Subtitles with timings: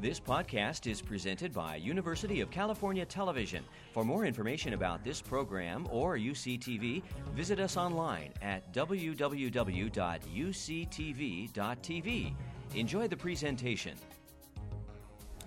[0.00, 3.64] This podcast is presented by University of California Television.
[3.92, 7.02] For more information about this program or UCTV,
[7.34, 9.54] visit us online at www.uctv.tv.
[12.76, 13.96] Enjoy the presentation.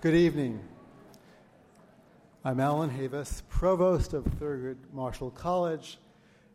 [0.02, 0.60] Good evening.
[2.44, 5.98] I'm Alan Havis, Provost of Thurgood Marshall College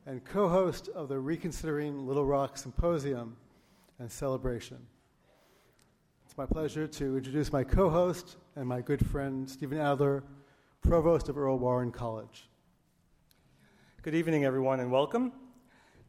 [0.04, 3.38] and co host of the Reconsidering Little Rock Symposium
[3.98, 4.86] and Celebration.
[6.36, 10.22] It's my pleasure to introduce my co host and my good friend Stephen Adler,
[10.82, 12.50] Provost of Earl Warren College.
[14.02, 15.32] Good evening, everyone, and welcome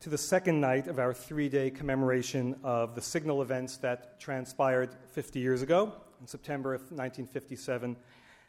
[0.01, 4.97] to the second night of our three day commemoration of the signal events that transpired
[5.13, 7.95] 50 years ago in September of 1957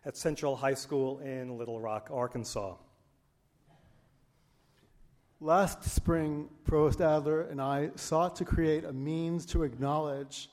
[0.04, 2.74] at Central High School in Little Rock, Arkansas.
[5.40, 10.50] Last spring, Provost Adler and I sought to create a means to acknowledge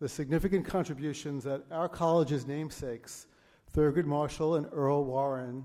[0.00, 3.26] the significant contributions that our college's namesakes,
[3.74, 5.64] Thurgood Marshall and Earl Warren,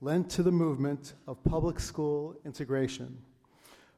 [0.00, 3.18] lent to the movement of public school integration.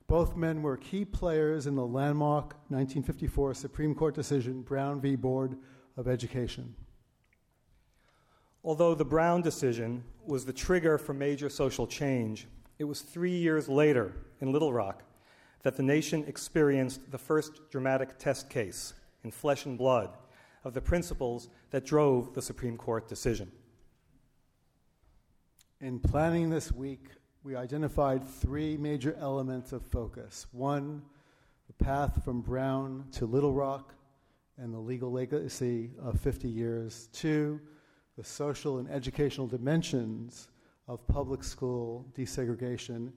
[0.08, 5.14] Both men were key players in the landmark 1954 Supreme Court decision, Brown v.
[5.16, 5.56] Board
[5.96, 6.74] of Education.
[8.64, 13.68] Although the Brown decision was the trigger for major social change, it was three years
[13.68, 15.02] later in Little Rock
[15.62, 20.10] that the nation experienced the first dramatic test case in flesh and blood
[20.64, 23.50] of the principles that drove the Supreme Court decision.
[25.80, 27.06] In planning this week,
[27.44, 30.46] we identified three major elements of focus.
[30.52, 31.02] One,
[31.68, 33.94] the path from Brown to Little Rock
[34.56, 37.08] and the legal legacy of 50 years.
[37.12, 37.60] Two,
[38.16, 40.48] the social and educational dimensions
[40.88, 43.12] of public school desegregation.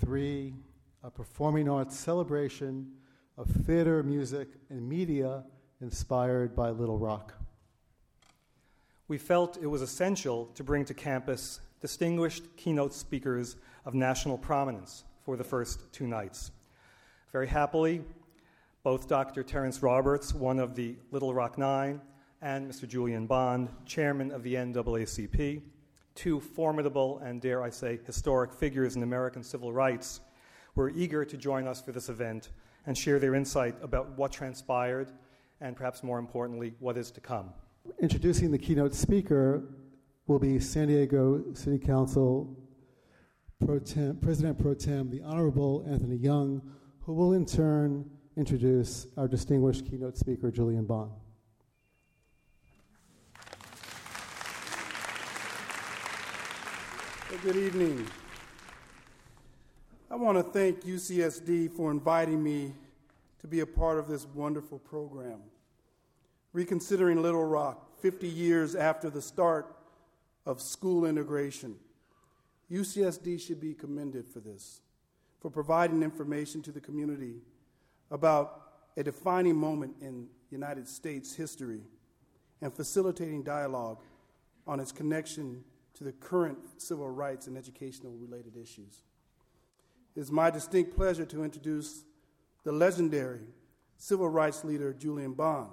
[0.00, 0.54] Three,
[1.04, 2.90] a performing arts celebration
[3.38, 5.42] of theater, music, and media
[5.80, 7.34] inspired by Little Rock.
[9.08, 15.04] We felt it was essential to bring to campus distinguished keynote speakers of national prominence
[15.24, 16.52] for the first two nights.
[17.32, 18.02] Very happily,
[18.82, 19.42] both Dr.
[19.42, 22.00] Terrence Roberts, one of the Little Rock Nine,
[22.42, 22.86] and Mr.
[22.86, 25.62] Julian Bond, chairman of the NAACP,
[26.14, 30.20] two formidable and, dare I say, historic figures in American civil rights,
[30.74, 32.50] were eager to join us for this event
[32.86, 35.12] and share their insight about what transpired
[35.60, 37.50] and, perhaps more importantly, what is to come.
[38.00, 39.64] Introducing the keynote speaker
[40.26, 42.56] will be San Diego City Council
[43.64, 46.62] pro tem, President Pro Tem, the Honorable Anthony Young,
[47.00, 51.12] who will in turn introduce our distinguished keynote speaker, Julian Bond.
[57.42, 58.06] good evening.
[60.12, 62.74] I want to thank UCSD for inviting me
[63.40, 65.40] to be a part of this wonderful program.
[66.52, 69.74] Reconsidering Little Rock 50 years after the start
[70.44, 71.76] of school integration.
[72.70, 74.82] UCSD should be commended for this,
[75.40, 77.36] for providing information to the community
[78.10, 78.64] about
[78.98, 81.80] a defining moment in United States history
[82.60, 84.02] and facilitating dialogue
[84.66, 85.64] on its connection
[85.94, 89.04] to the current civil rights and educational related issues.
[90.14, 92.04] It is my distinct pleasure to introduce
[92.64, 93.40] the legendary
[93.96, 95.70] civil rights leader Julian Bond.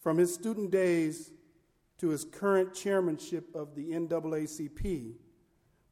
[0.00, 1.30] From his student days
[1.98, 5.14] to his current chairmanship of the NAACP,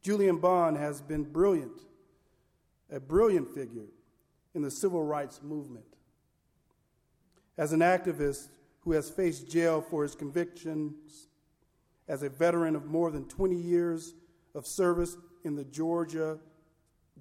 [0.03, 1.83] Julian Bond has been brilliant,
[2.91, 3.87] a brilliant figure
[4.55, 5.85] in the civil rights movement.
[7.59, 8.49] As an activist
[8.81, 11.27] who has faced jail for his convictions
[12.07, 14.15] as a veteran of more than 20 years
[14.55, 16.39] of service in the Georgia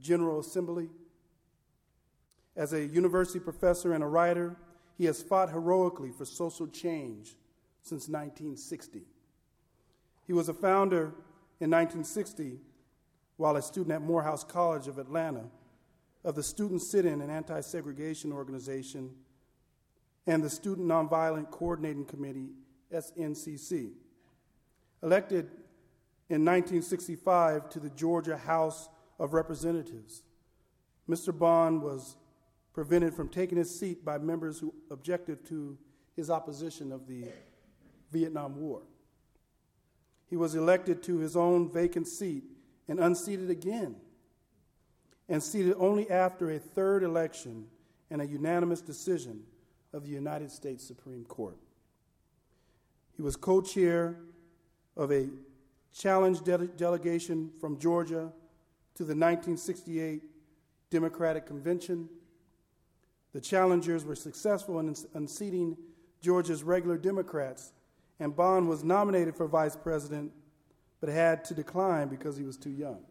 [0.02, 0.90] General Assembly.
[2.56, 4.56] As a university professor and a writer,
[4.98, 7.36] he has fought heroically for social change
[7.82, 9.02] since 1960.
[10.26, 11.14] He was a founder
[11.60, 12.60] in 1960,
[13.38, 15.46] while a student at Morehouse College of Atlanta,
[16.24, 19.12] of the Student Sit In and Anti Segregation Organization
[20.26, 22.50] and the Student Nonviolent Coordinating Committee,
[22.92, 23.92] SNCC.
[25.04, 25.46] Elected
[26.30, 28.90] in 1965 to the Georgia House
[29.20, 30.24] of Representatives,
[31.10, 31.38] Mr.
[31.38, 32.16] Bond was
[32.74, 35.78] prevented from taking his seat by members who objected to
[36.16, 37.26] his opposition of the
[38.12, 38.82] Vietnam War.
[40.30, 42.44] He was elected to his own vacant seat
[42.88, 43.96] and unseated again,
[45.30, 47.68] and seated only after a third election
[48.10, 49.44] and a unanimous decision
[49.94, 51.58] of the United States Supreme Court.
[53.16, 54.18] He was co chair
[54.96, 55.30] of a
[55.94, 58.32] challenge de- delegation from Georgia
[58.96, 60.24] to the 1968
[60.90, 62.10] Democratic Convention.
[63.34, 65.78] The challengers were successful in unseating
[66.22, 67.74] Georgia's regular Democrats
[68.20, 70.32] and Bond was nominated for vice president
[71.02, 73.04] but had to decline because he was too young.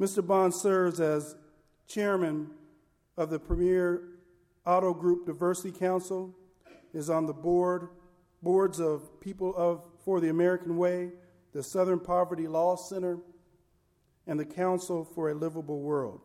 [0.00, 0.26] Mr.
[0.26, 1.36] Bond serves as
[1.86, 2.48] chairman
[3.16, 4.02] of the Premier
[4.64, 6.34] Auto Group Diversity Council,
[6.94, 7.88] is on the board
[8.42, 11.10] boards of People of for the American Way,
[11.52, 13.18] the Southern Poverty Law Center,
[14.28, 16.20] and the Council for a Livable World,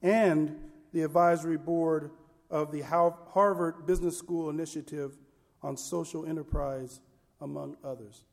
[0.00, 0.56] and
[0.92, 2.10] the advisory board
[2.48, 5.18] of the Harvard Business School Initiative
[5.62, 7.00] on Social Enterprise,
[7.40, 8.24] among others.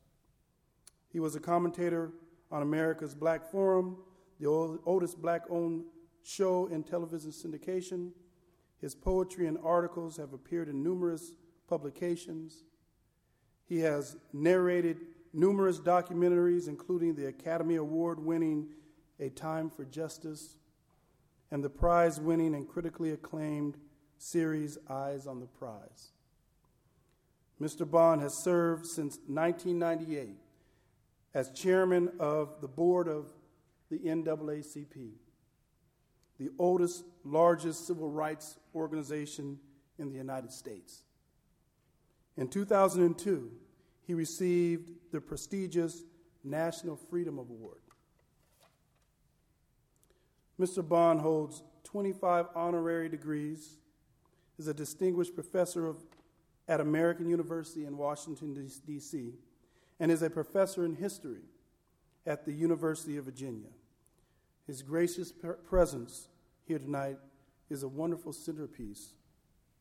[1.10, 2.12] He was a commentator
[2.52, 3.98] on America's Black Forum,
[4.40, 5.84] the oldest black owned
[6.24, 8.12] show in television syndication.
[8.80, 11.32] His poetry and articles have appeared in numerous
[11.68, 12.64] publications.
[13.66, 15.00] He has narrated
[15.34, 18.68] numerous documentaries, including the Academy Award winning
[19.20, 20.58] A Time for Justice
[21.52, 23.78] and the prize winning and critically acclaimed
[24.18, 26.12] series Eyes on the Prize.
[27.62, 27.90] Mr.
[27.90, 30.36] Bond has served since 1998
[31.34, 33.34] as chairman of the board of
[33.90, 35.12] the NAACP,
[36.38, 39.60] the oldest, largest civil rights organization
[39.98, 41.04] in the United States.
[42.36, 43.52] In 2002,
[44.06, 46.04] he received the prestigious
[46.44, 47.82] National Freedom Award.
[50.60, 50.88] Mr.
[50.88, 53.78] Bond holds 25 honorary degrees,
[54.58, 55.98] is a distinguished professor of,
[56.68, 58.54] at American University in Washington,
[58.86, 59.34] D.C.,
[60.00, 61.42] and is a professor in history
[62.26, 63.70] at the University of Virginia.
[64.66, 65.32] His gracious
[65.68, 66.28] presence
[66.66, 67.18] here tonight
[67.70, 69.14] is a wonderful centerpiece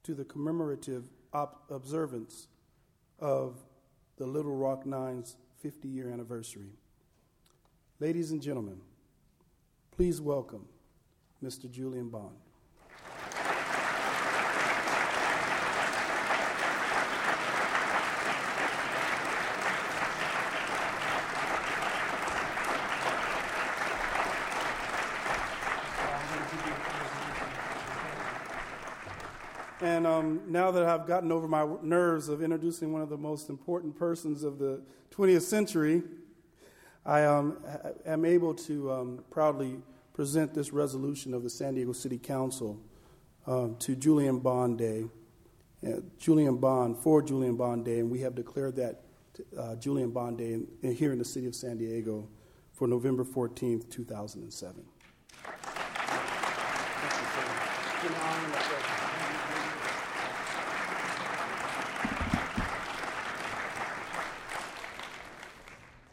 [0.04, 2.46] to the commemorative op- observance
[3.18, 3.56] of
[4.16, 6.70] the Little Rock Nine's 50 year anniversary.
[7.98, 8.80] Ladies and gentlemen,
[9.96, 10.66] please welcome
[11.42, 11.70] Mr.
[11.70, 12.36] Julian Bond.
[29.80, 33.48] And um, now that I've gotten over my nerves of introducing one of the most
[33.48, 36.02] important persons of the 20th century,
[37.06, 37.58] I um,
[38.04, 39.78] am able to um, proudly
[40.12, 42.80] present this resolution of the San Diego City Council
[43.46, 45.04] um, to Julian Bond Day,
[45.86, 49.02] uh, Julian Bond, for Julian Bond Day, and we have declared that
[49.56, 52.28] uh, Julian Bond Day in, in, here in the city of San Diego
[52.72, 54.82] for November 14th, 2007.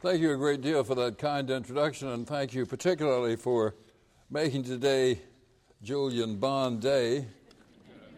[0.04, 3.74] Thank you a great deal for that kind introduction, and thank you particularly for
[4.30, 5.22] making today
[5.82, 7.26] Julian Bond Day.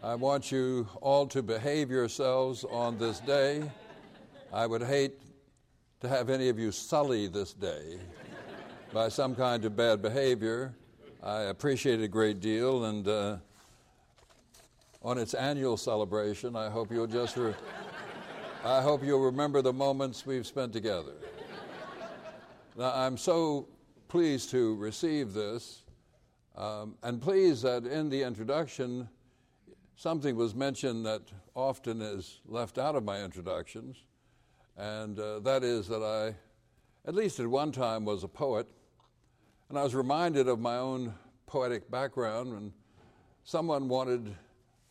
[0.01, 3.69] I want you all to behave yourselves on this day.
[4.51, 5.21] I would hate
[5.99, 7.99] to have any of you sully this day
[8.91, 10.73] by some kind of bad behavior.
[11.21, 13.37] I appreciate it a great deal, and uh,
[15.03, 17.53] on its annual celebration, I hope you'll just re-
[18.63, 21.13] I hope you'll remember the moments we've spent together.
[22.77, 23.69] Now, I'm so
[24.09, 25.83] pleased to receive this,
[26.57, 29.07] um, and pleased that in the introduction,
[29.95, 31.21] something was mentioned that
[31.53, 34.03] often is left out of my introductions,
[34.75, 36.35] and uh, that is that I,
[37.07, 38.67] at least at one time, was a poet,
[39.69, 41.13] and I was reminded of my own
[41.45, 42.73] poetic background when
[43.45, 44.35] someone wanted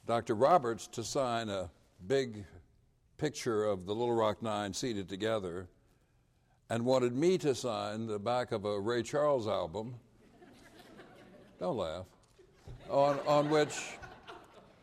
[0.07, 0.35] Dr.
[0.35, 1.71] Roberts to sign a
[2.07, 2.47] big
[3.19, 5.69] picture of the Little Rock Nine seated together
[6.71, 9.95] and wanted me to sign the back of a Ray Charles album.
[11.61, 12.07] Don't laugh.
[12.91, 13.79] On, on which,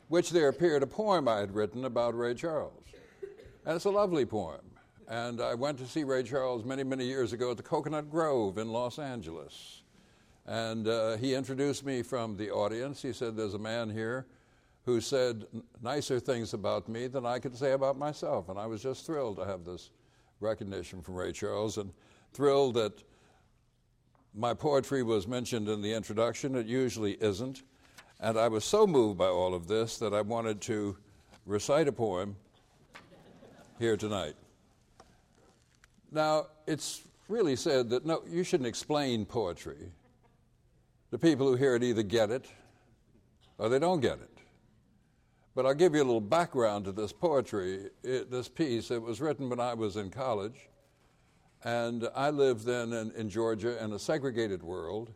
[0.07, 2.83] which there appeared a poem I had written about Ray Charles.
[3.65, 4.61] And it's a lovely poem.
[5.07, 8.57] And I went to see Ray Charles many, many years ago at the Coconut Grove
[8.57, 9.81] in Los Angeles.
[10.47, 13.01] And uh, he introduced me from the audience.
[13.01, 14.25] He said, There's a man here
[14.85, 15.45] who said
[15.81, 18.49] nicer things about me than I could say about myself.
[18.49, 19.91] And I was just thrilled to have this
[20.41, 21.91] recognition from Ray Charles and
[22.33, 23.03] thrilled that
[24.33, 26.55] my poetry was mentioned in the introduction.
[26.55, 27.63] It usually isn't.
[28.19, 30.97] And I was so moved by all of this that I wanted to
[31.45, 32.35] recite a poem
[33.79, 34.35] here tonight.
[36.11, 39.91] Now, it's really said that no, you shouldn't explain poetry.
[41.09, 42.45] The people who hear it either get it
[43.57, 44.30] or they don't get it.
[45.53, 48.89] But I'll give you a little background to this poetry, it, this piece.
[48.89, 50.69] It was written when I was in college,
[51.63, 55.11] and I lived then in, in Georgia in a segregated world,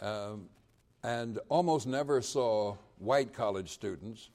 [0.00, 0.48] um,
[1.02, 4.30] and almost never saw white college students.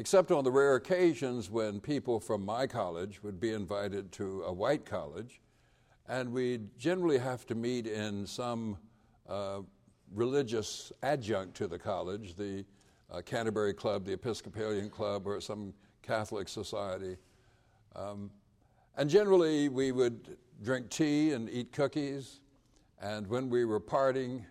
[0.00, 4.52] except on the rare occasions when people from my college would be invited to a
[4.52, 5.42] white college,
[6.08, 8.78] and we'd generally have to meet in some
[9.28, 9.60] uh,
[10.14, 12.64] religious adjunct to the college, the
[13.10, 17.16] uh, Canterbury Club, the Episcopalian Club, or some Catholic society.
[17.96, 18.30] Um,
[18.96, 22.40] and generally, we would drink tea and eat cookies.
[23.00, 24.44] And when we were parting,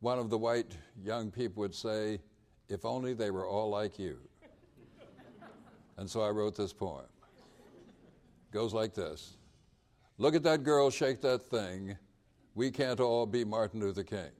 [0.00, 2.20] one of the white young people would say,
[2.68, 4.18] If only they were all like you.
[5.96, 7.04] and so I wrote this poem.
[7.22, 9.36] It goes like this
[10.18, 11.96] Look at that girl shake that thing.
[12.54, 14.30] We can't all be Martin Luther King.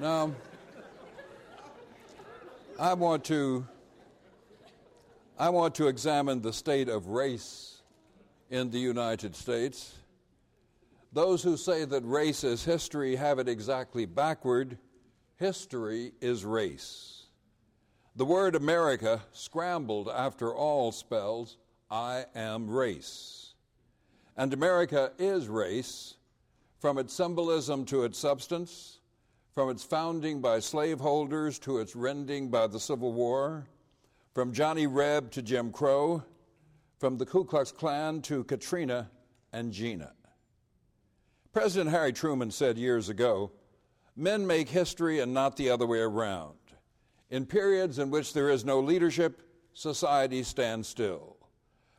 [0.00, 0.32] Now,
[2.78, 3.66] I want to
[5.36, 7.82] I want to examine the state of race
[8.48, 9.92] in the United States.
[11.12, 14.78] Those who say that race is history have it exactly backward.
[15.36, 17.24] History is race.
[18.14, 21.56] The word America scrambled after all spells
[21.90, 23.54] I am race.
[24.36, 26.14] And America is race
[26.78, 28.97] from its symbolism to its substance
[29.52, 33.66] from its founding by slaveholders to its rending by the Civil War,
[34.34, 36.22] from Johnny Reb to Jim Crow,
[36.98, 39.10] from the Ku Klux Klan to Katrina
[39.52, 40.12] and Jena.
[41.52, 43.50] President Harry Truman said years ago
[44.18, 46.56] men make history and not the other way around.
[47.30, 49.42] In periods in which there is no leadership,
[49.74, 51.36] society stands still.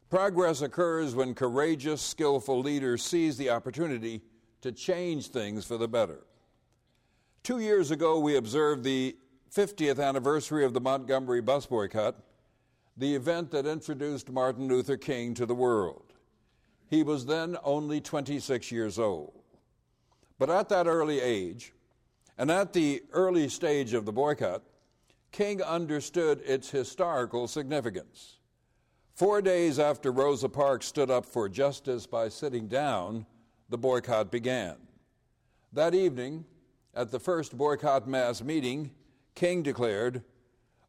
[0.10, 4.22] Progress occurs when courageous, skillful leaders seize the opportunity
[4.62, 6.26] to change things for the better.
[7.44, 9.16] Two years ago, we observed the
[9.54, 12.16] 50th anniversary of the Montgomery bus boycott,
[12.98, 16.14] the event that introduced Martin Luther King to the world.
[16.90, 19.34] He was then only 26 years old.
[20.38, 21.74] But at that early age,
[22.38, 24.64] and at the early stage of the boycott,
[25.32, 28.38] King understood its historical significance.
[29.14, 33.26] Four days after Rosa Parks stood up for justice by sitting down,
[33.70, 34.78] the boycott began.
[35.74, 36.46] That evening,
[36.94, 38.92] at the first boycott mass meeting,
[39.36, 40.24] King declared,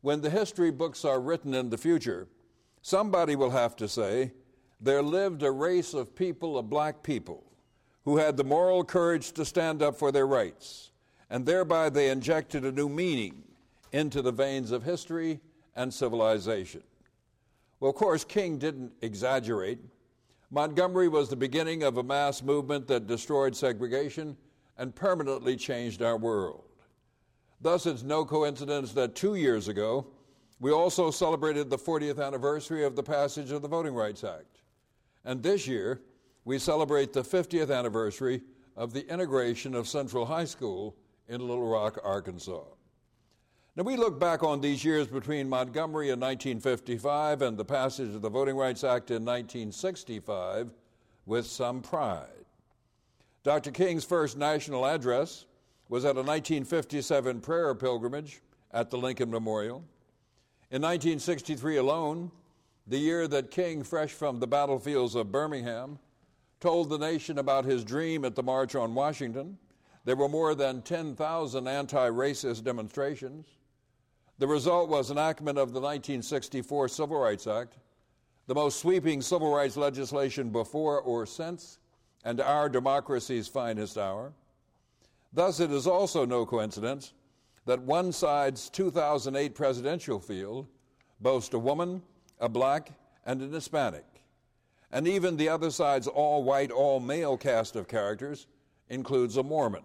[0.00, 2.28] When the history books are written in the future,
[2.83, 4.33] somebody will have to say,
[4.80, 7.45] There lived a race of people, of black people,
[8.04, 10.90] who had the moral courage to stand up for their rights,
[11.28, 13.42] and thereby they injected a new meaning
[13.92, 15.40] into the veins of history
[15.76, 16.83] and civilization.
[17.78, 19.78] Well, of course, King didn't exaggerate.
[20.50, 24.37] Montgomery was the beginning of a mass movement that destroyed segregation
[24.80, 26.64] and permanently changed our world.
[27.60, 30.06] Thus, it's no coincidence that two years ago,
[30.58, 34.62] we also celebrated the 40th anniversary of the passage of the Voting Rights Act.
[35.26, 36.00] And this year,
[36.46, 38.40] we celebrate the 50th anniversary
[38.75, 40.96] of the integration of Central High School
[41.28, 42.64] in Little Rock, Arkansas.
[43.76, 48.22] Now, we look back on these years between Montgomery in 1955 and the passage of
[48.22, 50.72] the Voting Rights Act in 1965
[51.26, 52.39] with some pride.
[53.42, 53.70] Dr.
[53.70, 55.47] King's first national address
[55.88, 59.82] was at a 1957 prayer pilgrimage at the Lincoln Memorial.
[60.70, 62.30] In 1963 alone,
[62.87, 65.99] the year that King, fresh from the battlefields of Birmingham,
[66.61, 69.56] told the nation about his dream at the March on Washington,
[70.04, 73.47] there were more than 10,000 anti racist demonstrations.
[74.38, 77.78] The result was enactment of the 1964 Civil Rights Act,
[78.47, 81.79] the most sweeping civil rights legislation before or since
[82.24, 84.32] and our democracy's finest hour.
[85.32, 87.12] Thus, it is also no coincidence
[87.66, 90.66] that one side's 2008 presidential field
[91.20, 92.02] boasts a woman,
[92.40, 92.92] a black,
[93.24, 94.04] and an Hispanic.
[94.90, 98.46] And even the other side's all white, all male cast of characters
[98.88, 99.84] includes a Mormon.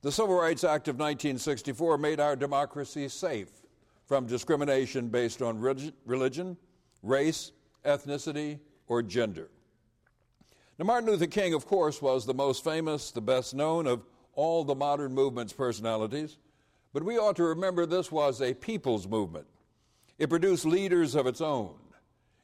[0.00, 3.50] The Civil Rights Act of 1964 made our democracy safe
[4.06, 5.58] from discrimination based on
[6.06, 6.56] religion,
[7.02, 7.52] race,
[7.84, 9.48] ethnicity, or gender.
[10.78, 14.04] Now, Martin Luther King, of course, was the most famous, the best known of
[14.34, 16.38] all the modern movement's personalities,
[16.92, 19.46] but we ought to remember this was a people's movement.
[20.18, 21.76] It produced leaders of its own.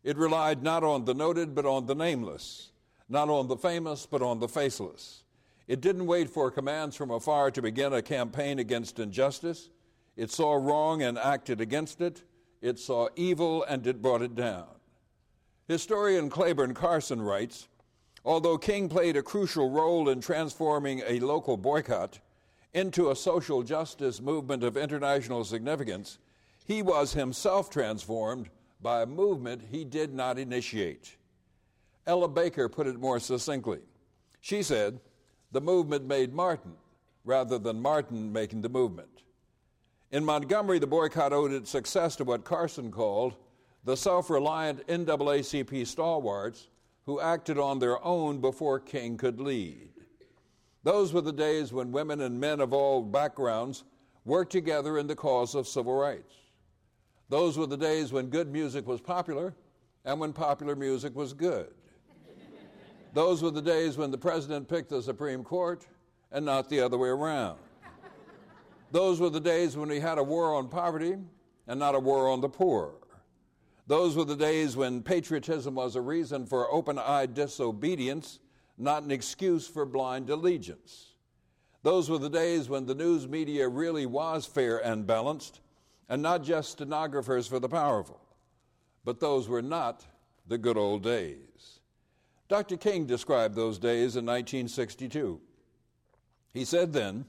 [0.04, 2.70] It relied not on the noted, but on the nameless,
[3.08, 5.24] not on the famous, but on the faceless.
[5.66, 9.70] It didn't wait for commands from afar to begin a campaign against injustice.
[10.16, 12.22] It saw wrong and acted against it.
[12.60, 14.66] It saw evil and it brought it down.
[15.68, 17.68] Historian Clayborne Carson writes
[18.24, 22.18] Although King played a crucial role in transforming a local boycott
[22.74, 26.18] into a social justice movement of international significance,
[26.64, 28.50] he was himself transformed
[28.82, 31.16] by a movement he did not initiate.
[32.06, 33.80] Ella Baker put it more succinctly.
[34.40, 35.00] She said,
[35.52, 36.74] the movement made Martin
[37.24, 39.22] rather than Martin making the movement.
[40.12, 43.36] In Montgomery, the boycott owed its success to what Carson called
[43.84, 46.68] the self reliant NAACP stalwarts
[47.06, 49.90] who acted on their own before King could lead.
[50.82, 53.84] Those were the days when women and men of all backgrounds
[54.24, 56.34] worked together in the cause of civil rights.
[57.28, 59.54] Those were the days when good music was popular
[60.04, 61.72] and when popular music was good.
[63.12, 65.86] Those were the days when the president picked the Supreme Court
[66.32, 67.58] and not the other way around.
[68.92, 71.16] Those were the days when we had a war on poverty
[71.66, 72.94] and not a war on the poor.
[73.90, 78.38] Those were the days when patriotism was a reason for open eyed disobedience,
[78.78, 81.14] not an excuse for blind allegiance.
[81.82, 85.58] Those were the days when the news media really was fair and balanced,
[86.08, 88.20] and not just stenographers for the powerful.
[89.04, 90.06] But those were not
[90.46, 91.80] the good old days.
[92.48, 92.76] Dr.
[92.76, 95.40] King described those days in 1962.
[96.54, 97.24] He said then,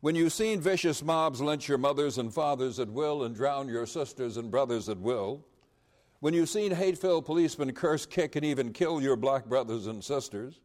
[0.00, 3.84] When you've seen vicious mobs lynch your mothers and fathers at will and drown your
[3.84, 5.44] sisters and brothers at will,
[6.24, 10.02] when you've seen hate filled policemen curse, kick, and even kill your black brothers and
[10.02, 10.58] sisters,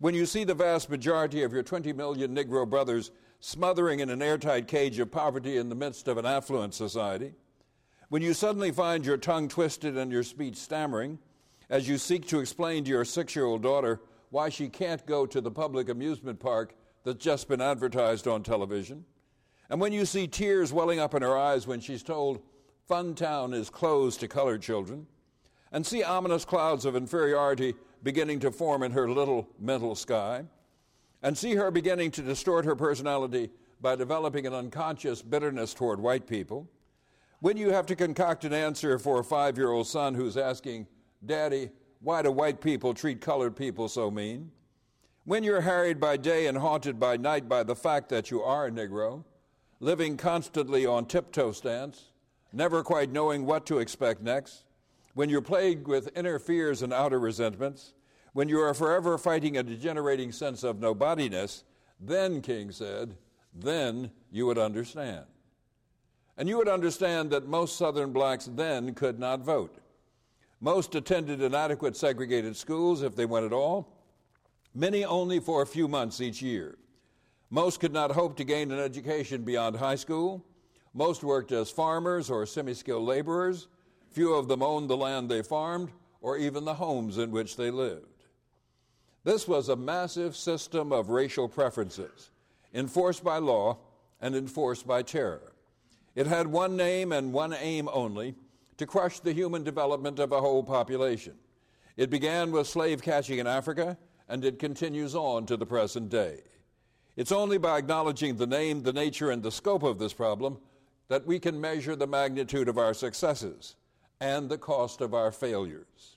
[0.00, 4.20] when you see the vast majority of your 20 million Negro brothers smothering in an
[4.20, 7.32] airtight cage of poverty in the midst of an affluent society,
[8.10, 11.18] when you suddenly find your tongue twisted and your speech stammering
[11.70, 15.24] as you seek to explain to your six year old daughter why she can't go
[15.24, 19.06] to the public amusement park that's just been advertised on television,
[19.70, 22.42] and when you see tears welling up in her eyes when she's told
[22.88, 25.06] Funtown is closed to colored children,
[25.72, 30.44] and see ominous clouds of inferiority beginning to form in her little mental sky,
[31.22, 33.50] and see her beginning to distort her personality
[33.80, 36.68] by developing an unconscious bitterness toward white people,
[37.40, 40.86] when you have to concoct an answer for a five year old son who's asking,
[41.24, 44.50] Daddy, why do white people treat colored people so mean?
[45.24, 48.66] When you're harried by day and haunted by night by the fact that you are
[48.66, 49.24] a Negro,
[49.80, 52.10] living constantly on tiptoe stance,
[52.56, 54.64] never quite knowing what to expect next,
[55.14, 57.92] when you're plagued with inner fears and outer resentments,
[58.32, 61.64] when you are forever fighting a degenerating sense of nobodiness,
[62.00, 63.16] then, King said,
[63.54, 65.24] then you would understand.
[66.36, 69.78] And you would understand that most Southern blacks then could not vote.
[70.60, 73.88] Most attended inadequate segregated schools, if they went at all,
[74.74, 76.76] many only for a few months each year.
[77.48, 80.44] Most could not hope to gain an education beyond high school.
[80.96, 83.68] Most worked as farmers or semi skilled laborers.
[84.12, 85.90] Few of them owned the land they farmed
[86.22, 88.24] or even the homes in which they lived.
[89.22, 92.30] This was a massive system of racial preferences,
[92.72, 93.76] enforced by law
[94.22, 95.52] and enforced by terror.
[96.14, 98.34] It had one name and one aim only
[98.78, 101.34] to crush the human development of a whole population.
[101.98, 103.98] It began with slave catching in Africa,
[104.30, 106.40] and it continues on to the present day.
[107.16, 110.58] It's only by acknowledging the name, the nature, and the scope of this problem
[111.08, 113.76] that we can measure the magnitude of our successes
[114.20, 116.16] and the cost of our failures.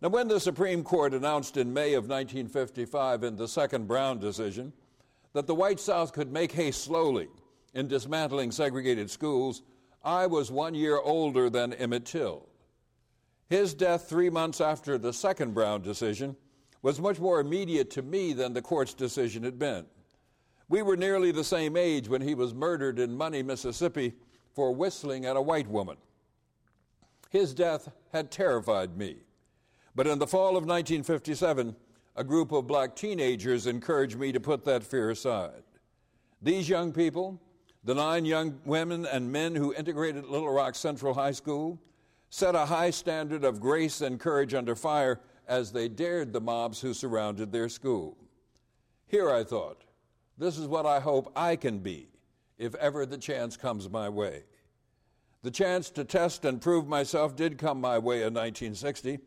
[0.00, 4.72] Now, when the Supreme Court announced in May of 1955 in the second Brown decision
[5.32, 7.28] that the white South could make hay slowly
[7.74, 9.62] in dismantling segregated schools,
[10.04, 12.48] I was one year older than Emmett Till.
[13.48, 16.36] His death three months after the second Brown decision
[16.82, 19.86] was much more immediate to me than the court's decision had been.
[20.68, 24.14] We were nearly the same age when he was murdered in Money, Mississippi,
[24.54, 25.96] for whistling at a white woman.
[27.30, 29.16] His death had terrified me.
[29.94, 31.74] But in the fall of 1957,
[32.16, 35.62] a group of black teenagers encouraged me to put that fear aside.
[36.42, 37.40] These young people,
[37.84, 41.78] the nine young women and men who integrated Little Rock Central High School,
[42.30, 46.80] set a high standard of grace and courage under fire as they dared the mobs
[46.80, 48.16] who surrounded their school.
[49.06, 49.82] Here, I thought,
[50.38, 52.08] this is what I hope I can be
[52.58, 54.44] if ever the chance comes my way.
[55.42, 59.18] The chance to test and prove myself did come my way in 1960,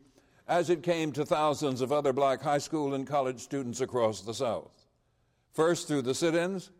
[0.48, 4.32] as it came to thousands of other black high school and college students across the
[4.32, 4.86] South.
[5.52, 6.70] First through the sit ins,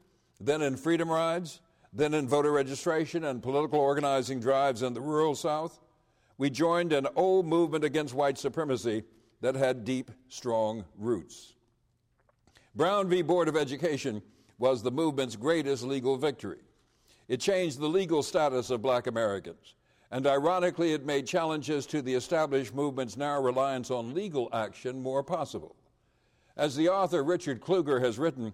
[0.41, 1.61] then in freedom rides,
[1.93, 5.81] then in voter registration and political organizing drives in the rural South,
[6.39, 9.03] we joined an old movement against white supremacy
[9.41, 11.56] that had deep, strong roots.
[12.77, 13.23] Brown v.
[13.23, 14.21] Board of Education
[14.59, 16.61] was the movement's greatest legal victory.
[17.27, 19.77] It changed the legal status of black Americans,
[20.11, 25.23] and ironically, it made challenges to the established movement's narrow reliance on legal action more
[25.23, 25.75] possible.
[26.55, 28.53] As the author Richard Kluger has written,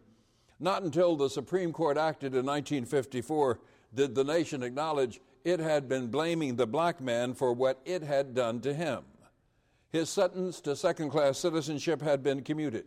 [0.61, 3.59] not until the Supreme Court acted in 1954
[3.93, 8.35] did the nation acknowledge it had been blaming the black man for what it had
[8.35, 9.03] done to him.
[9.91, 12.85] His sentence to second class citizenship had been commuted.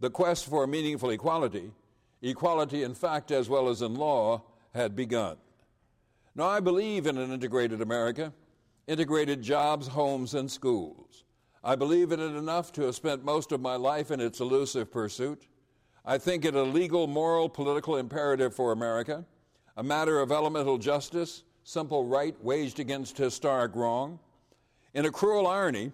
[0.00, 1.70] The quest for meaningful equality,
[2.22, 4.42] equality in fact as well as in law,
[4.74, 5.36] had begun.
[6.34, 8.32] Now, I believe in an integrated America,
[8.86, 11.24] integrated jobs, homes, and schools.
[11.62, 14.90] I believe in it enough to have spent most of my life in its elusive
[14.90, 15.46] pursuit.
[16.04, 19.26] I think it a legal, moral, political imperative for America,
[19.76, 24.18] a matter of elemental justice, simple right waged against historic wrong.
[24.94, 25.92] In a cruel irony,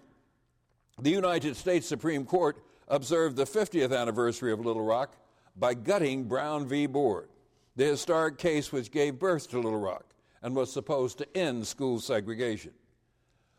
[1.01, 5.15] the United States Supreme Court observed the 50th anniversary of Little Rock
[5.55, 6.85] by gutting Brown v.
[6.85, 7.29] Board,
[7.75, 10.05] the historic case which gave birth to Little Rock
[10.41, 12.71] and was supposed to end school segregation.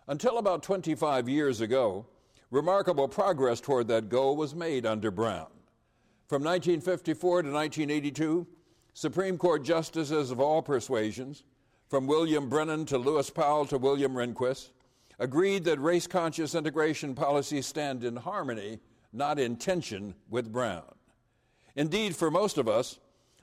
[0.07, 2.07] Until about 25 years ago,
[2.51, 5.49] remarkable progress toward that goal was made under Brown.
[6.29, 8.47] From 1954 to 1982,
[8.95, 11.45] Supreme Court justices of all persuasions,
[11.89, 14.71] from William Brennan to Lewis Powell to William Rehnquist,
[15.19, 18.79] agreed that race conscious integration policies stand in harmony,
[19.13, 20.95] not in tension, with Brown.
[21.77, 22.99] Indeed, for most of us,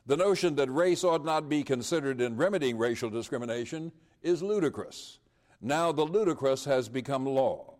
[0.05, 5.19] the notion that race ought not be considered in remedying racial discrimination is ludicrous.
[5.61, 7.75] Now the ludicrous has become law.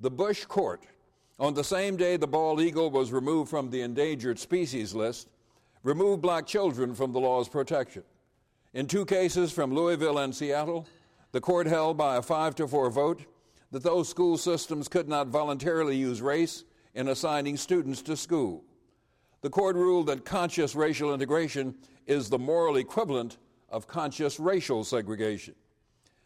[0.00, 0.84] The Bush court,
[1.38, 5.28] on the same day the bald eagle was removed from the endangered species list,
[5.82, 8.02] removed black children from the law's protection.
[8.74, 10.86] In two cases from Louisville and Seattle,
[11.32, 13.24] the court held by a 5 to 4 vote
[13.70, 16.64] that those school systems could not voluntarily use race
[16.96, 18.64] in assigning students to school.
[19.42, 23.36] The court ruled that conscious racial integration is the moral equivalent
[23.68, 25.54] of conscious racial segregation.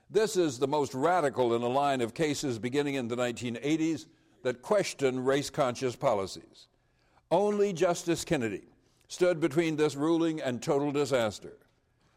[0.08, 4.06] This is the most radical in a line of cases beginning in the 1980s
[4.42, 6.68] that question race conscious policies.
[7.30, 8.64] Only Justice Kennedy
[9.08, 11.58] stood between this ruling and total disaster.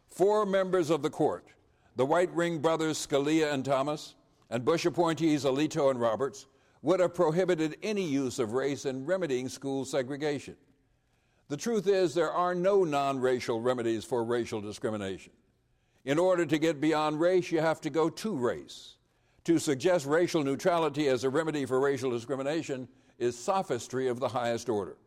[0.09, 1.47] Four members of the court,
[1.95, 4.15] the White Ring brothers Scalia and Thomas,
[4.51, 6.45] and Bush appointees Alito and Roberts,
[6.83, 10.55] would have prohibited any use of race in remedying school segregation.
[11.47, 15.33] The truth is, there are no non racial remedies for racial discrimination.
[16.05, 18.97] In order to get beyond race, you have to go to race.
[19.45, 24.69] To suggest racial neutrality as a remedy for racial discrimination is sophistry of the highest
[24.69, 24.97] order.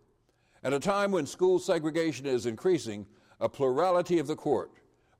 [0.64, 3.06] At a time when school segregation is increasing,
[3.40, 4.70] a plurality of the court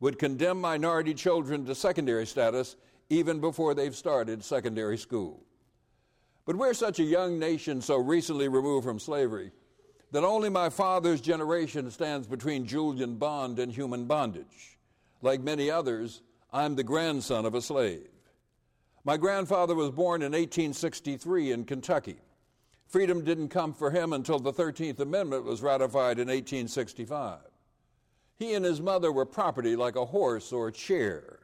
[0.01, 2.77] would condemn minority children to secondary status
[3.09, 5.46] even before they've started secondary school.
[6.47, 9.51] But we're such a young nation so recently removed from slavery
[10.13, 14.79] that only my father's generation stands between Julian bond and human bondage.
[15.21, 18.07] Like many others, I'm the grandson of a slave.
[19.05, 22.17] My grandfather was born in 1863 in Kentucky.
[22.87, 27.41] Freedom didn't come for him until the 13th Amendment was ratified in 1865.
[28.39, 31.41] He and his mother were property like a horse or a chair.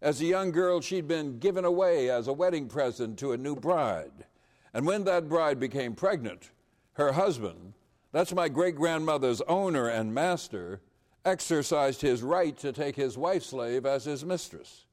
[0.00, 3.56] As a young girl, she'd been given away as a wedding present to a new
[3.56, 4.26] bride.
[4.74, 6.50] And when that bride became pregnant,
[6.94, 7.74] her husband,
[8.12, 10.80] that's my great grandmother's owner and master,
[11.24, 14.84] exercised his right to take his wife slave as his mistress.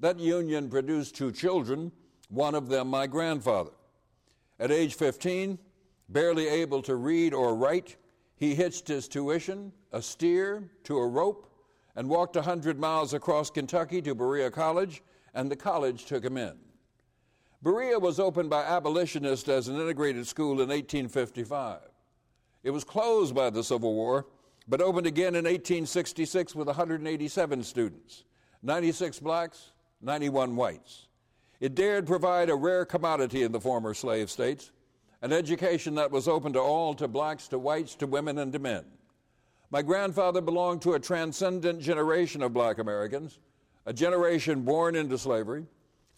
[0.00, 1.92] That union produced two children,
[2.30, 3.70] one of them my grandfather.
[4.58, 5.58] At age 15,
[6.08, 7.96] barely able to read or write,
[8.36, 11.50] he hitched his tuition, a steer, to a rope,
[11.96, 15.02] and walked a 100 miles across Kentucky to Berea College,
[15.34, 16.56] and the college took him in.
[17.62, 21.80] Berea was opened by abolitionists as an integrated school in 1855.
[22.62, 24.26] It was closed by the Civil War
[24.68, 28.24] but opened again in 1866 with 187 students
[28.62, 29.70] 96 blacks,
[30.02, 31.06] 91 whites.
[31.60, 34.70] It dared provide a rare commodity in the former slave states
[35.22, 38.58] an education that was open to all, to blacks, to whites, to women, and to
[38.60, 38.84] men.
[39.68, 43.40] My grandfather belonged to a transcendent generation of black Americans,
[43.84, 45.66] a generation born into slavery,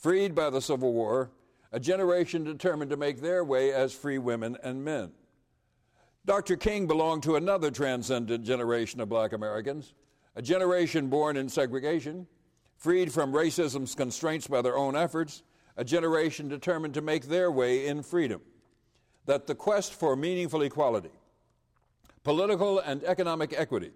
[0.00, 1.30] freed by the Civil War,
[1.72, 5.12] a generation determined to make their way as free women and men.
[6.24, 6.56] Dr.
[6.56, 9.92] King belonged to another transcendent generation of black Americans,
[10.34, 12.26] a generation born in segregation,
[12.76, 15.42] freed from racism's constraints by their own efforts,
[15.76, 18.40] a generation determined to make their way in freedom.
[19.26, 21.12] That the quest for meaningful equality,
[22.24, 23.92] political and economic equity,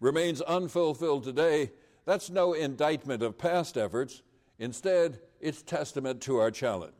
[0.00, 1.72] remains unfulfilled today,
[2.04, 4.22] that's no indictment of past efforts.
[4.58, 6.92] Instead, it's testament to our challenge.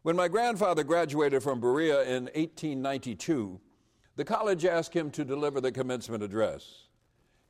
[0.00, 3.60] When my grandfather graduated from Berea in 1892,
[4.16, 6.84] the college asked him to deliver the commencement address.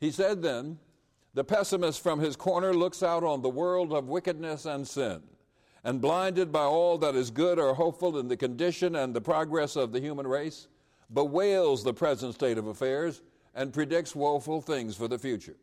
[0.00, 0.80] He said then,
[1.34, 5.22] The pessimist from his corner looks out on the world of wickedness and sin,
[5.84, 9.76] and blinded by all that is good or hopeful in the condition and the progress
[9.76, 10.66] of the human race,
[11.14, 13.22] bewails the present state of affairs
[13.54, 15.56] and predicts woeful things for the future.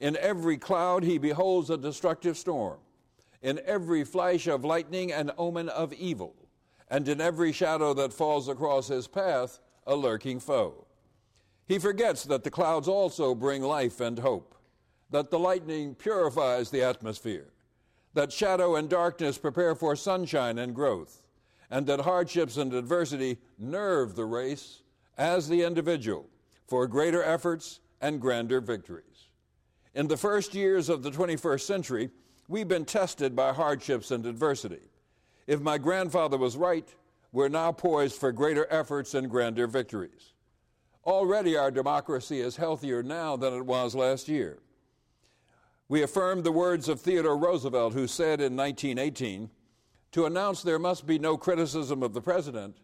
[0.00, 2.78] In every cloud he beholds a destructive storm,
[3.42, 6.34] in every flash of lightning an omen of evil,
[6.88, 10.86] and in every shadow that falls across his path a lurking foe.
[11.66, 14.54] He forgets that the clouds also bring life and hope,
[15.10, 17.52] that the lightning purifies the atmosphere,
[18.14, 21.22] that shadow and darkness prepare for sunshine and growth,
[21.70, 24.82] and that hardships and adversity nerve the race
[25.16, 26.28] as the individual
[26.66, 29.28] for greater efforts and grander victories.
[29.94, 32.10] In the first years of the 21st century,
[32.50, 34.80] we've been tested by hardships and adversity.
[35.46, 36.88] If my grandfather was right,
[37.30, 40.32] we're now poised for greater efforts and grander victories.
[41.06, 44.58] Already, our democracy is healthier now than it was last year.
[45.88, 49.48] We affirm the words of Theodore Roosevelt, who said in 1918
[50.10, 52.76] to announce there must be no criticism of the president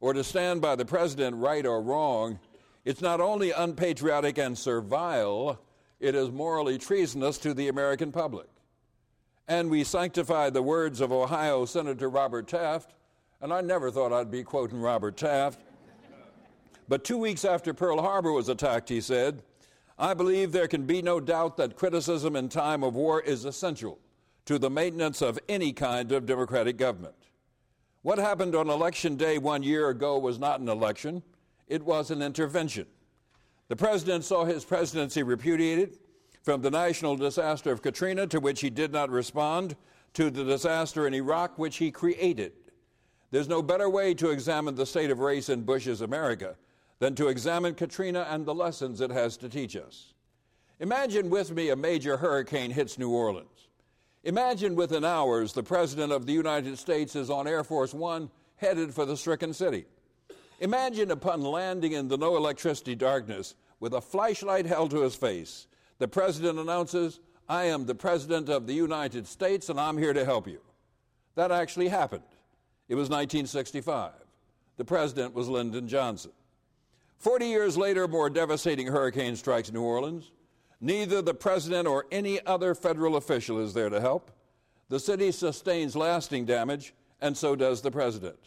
[0.00, 2.40] or to stand by the president, right or wrong,
[2.84, 5.60] it's not only unpatriotic and servile,
[6.00, 8.48] it is morally treasonous to the American public.
[9.46, 12.94] And we sanctify the words of Ohio Senator Robert Taft,
[13.42, 15.60] and I never thought I'd be quoting Robert Taft.
[16.88, 19.42] But two weeks after Pearl Harbor was attacked, he said,
[19.98, 23.98] I believe there can be no doubt that criticism in time of war is essential
[24.46, 27.14] to the maintenance of any kind of democratic government.
[28.02, 31.22] What happened on election day one year ago was not an election,
[31.68, 32.86] it was an intervention.
[33.68, 35.98] The president saw his presidency repudiated
[36.44, 39.76] from the national disaster of Katrina, to which he did not respond,
[40.12, 42.52] to the disaster in Iraq, which he created.
[43.30, 46.56] There's no better way to examine the state of race in Bush's America
[46.98, 50.12] than to examine Katrina and the lessons it has to teach us.
[50.80, 53.68] Imagine with me a major hurricane hits New Orleans.
[54.22, 58.92] Imagine within hours the President of the United States is on Air Force One headed
[58.92, 59.86] for the stricken city.
[60.60, 65.66] Imagine upon landing in the no electricity darkness with a flashlight held to his face,
[65.98, 70.24] the President announces, I am the President of the United States and I'm here to
[70.24, 70.60] help you.
[71.34, 72.22] That actually happened.
[72.88, 74.12] It was 1965.
[74.76, 76.32] The President was Lyndon Johnson.
[77.18, 80.30] Forty years later, more devastating hurricane strikes New Orleans.
[80.80, 84.30] Neither the president or any other federal official is there to help.
[84.90, 88.38] The city sustains lasting damage, and so does the president.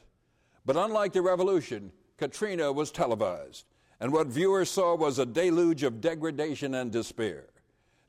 [0.65, 3.65] But unlike the revolution, Katrina was televised,
[3.99, 7.45] and what viewers saw was a deluge of degradation and despair.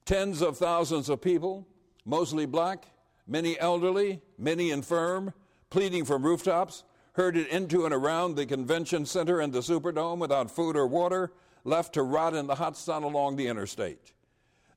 [0.04, 1.66] Tens of thousands of people,
[2.04, 2.86] mostly black,
[3.26, 5.32] many elderly, many infirm,
[5.70, 10.76] pleading from rooftops, herded into and around the convention center and the Superdome without food
[10.76, 11.32] or water,
[11.64, 14.12] left to rot in the hot sun along the interstate.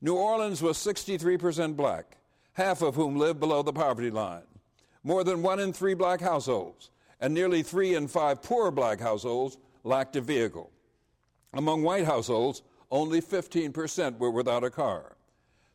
[0.02, 2.18] New Orleans was 63% black,
[2.54, 4.42] half of whom lived below the poverty line.
[5.04, 9.58] More than one in three black households, and nearly three in five poor black households
[9.84, 10.72] lacked a vehicle.
[11.54, 15.16] Among white households, only 15% were without a car.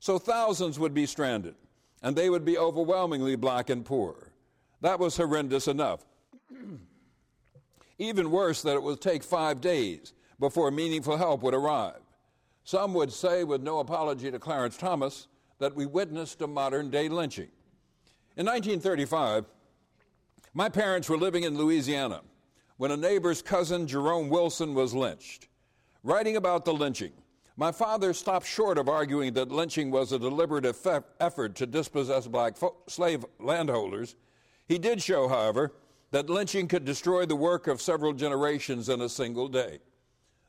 [0.00, 1.54] So thousands would be stranded,
[2.02, 4.32] and they would be overwhelmingly black and poor.
[4.80, 6.04] That was horrendous enough.
[7.98, 12.00] Even worse, that it would take five days before meaningful help would arrive.
[12.64, 17.08] Some would say, with no apology to Clarence Thomas, that we witnessed a modern day
[17.08, 17.48] lynching.
[18.36, 19.46] In 1935,
[20.52, 22.20] my parents were living in Louisiana
[22.76, 25.48] when a neighbor's cousin, Jerome Wilson, was lynched.
[26.06, 27.10] Writing about the lynching,
[27.56, 30.64] my father stopped short of arguing that lynching was a deliberate
[31.18, 32.54] effort to dispossess black
[32.86, 34.14] slave landholders.
[34.68, 35.72] He did show, however,
[36.12, 39.80] that lynching could destroy the work of several generations in a single day.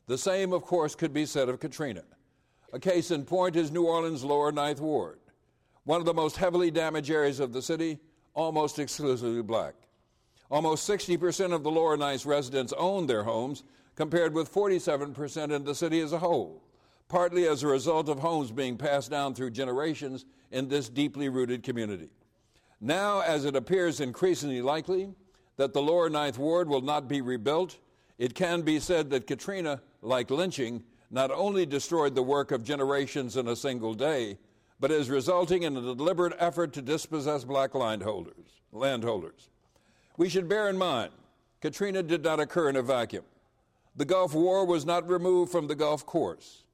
[0.05, 2.03] The same, of course, could be said of Katrina.
[2.71, 5.17] A case in point is New Orleans' lower Ninth Ward,
[5.85, 7.97] one of the most heavily damaged areas of the city,
[8.35, 9.73] almost exclusively black.
[10.51, 13.63] Almost 60% of the lower Ninth residents owned their homes,
[13.97, 16.63] compared with 47% in the city as a whole,
[17.09, 21.63] partly as a result of homes being passed down through generations in this deeply rooted
[21.63, 22.09] community.
[22.79, 25.09] Now, as it appears increasingly likely
[25.57, 27.79] that the lower Ninth Ward will not be rebuilt,
[28.19, 33.35] it can be said that Katrina, like lynching, not only destroyed the work of generations
[33.35, 34.37] in a single day,
[34.79, 38.61] but is resulting in a deliberate effort to dispossess black landholders.
[38.71, 39.49] landholders.
[40.17, 41.11] We should bear in mind,
[41.61, 43.23] Katrina did not occur in a vacuum.
[43.97, 46.65] The Gulf War was not removed from the Gulf Coast.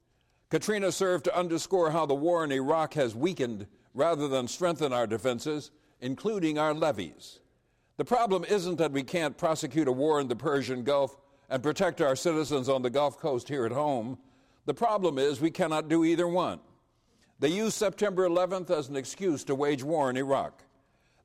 [0.50, 5.08] Katrina served to underscore how the war in Iraq has weakened rather than strengthened our
[5.08, 7.40] defenses, including our levees.
[7.96, 11.16] The problem isn't that we can't prosecute a war in the Persian Gulf
[11.50, 14.18] and protect our citizens on the Gulf Coast here at home.
[14.66, 16.60] The problem is we cannot do either one.
[17.40, 20.62] They used September 11th as an excuse to wage war in Iraq.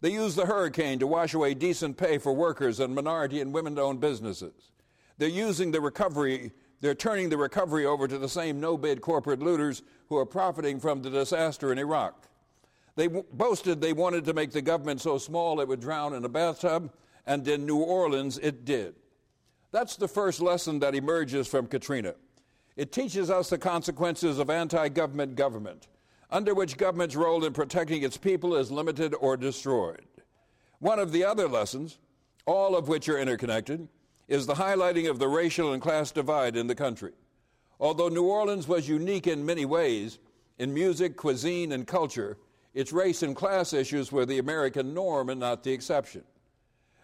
[0.01, 3.77] They used the hurricane to wash away decent pay for workers and minority and women
[3.81, 4.71] owned businesses.
[5.19, 9.41] They're using the recovery, they're turning the recovery over to the same no bid corporate
[9.41, 12.29] looters who are profiting from the disaster in Iraq.
[12.95, 16.25] They w- boasted they wanted to make the government so small it would drown in
[16.25, 16.93] a bathtub,
[17.27, 18.95] and in New Orleans it did.
[19.71, 22.15] That's the first lesson that emerges from Katrina.
[22.77, 25.89] It teaches us the consequences of anti government government,
[26.31, 30.07] under which government's role in protecting its people is limited or destroyed.
[30.79, 31.99] One of the other lessons,
[32.47, 33.89] all of which are interconnected,
[34.29, 37.13] is the highlighting of the racial and class divide in the country.
[37.81, 40.19] Although New Orleans was unique in many ways,
[40.59, 42.37] in music, cuisine, and culture,
[42.75, 46.23] its race and class issues were the American norm and not the exception.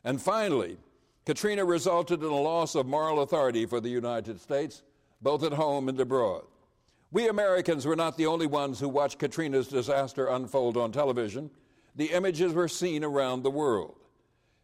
[0.05, 0.77] And finally,
[1.25, 4.83] Katrina resulted in a loss of moral authority for the United States,
[5.23, 6.45] both at home and abroad.
[7.11, 11.51] We Americans were not the only ones who watched Katrina's disaster unfold on television.
[11.97, 14.04] The images were seen around the world.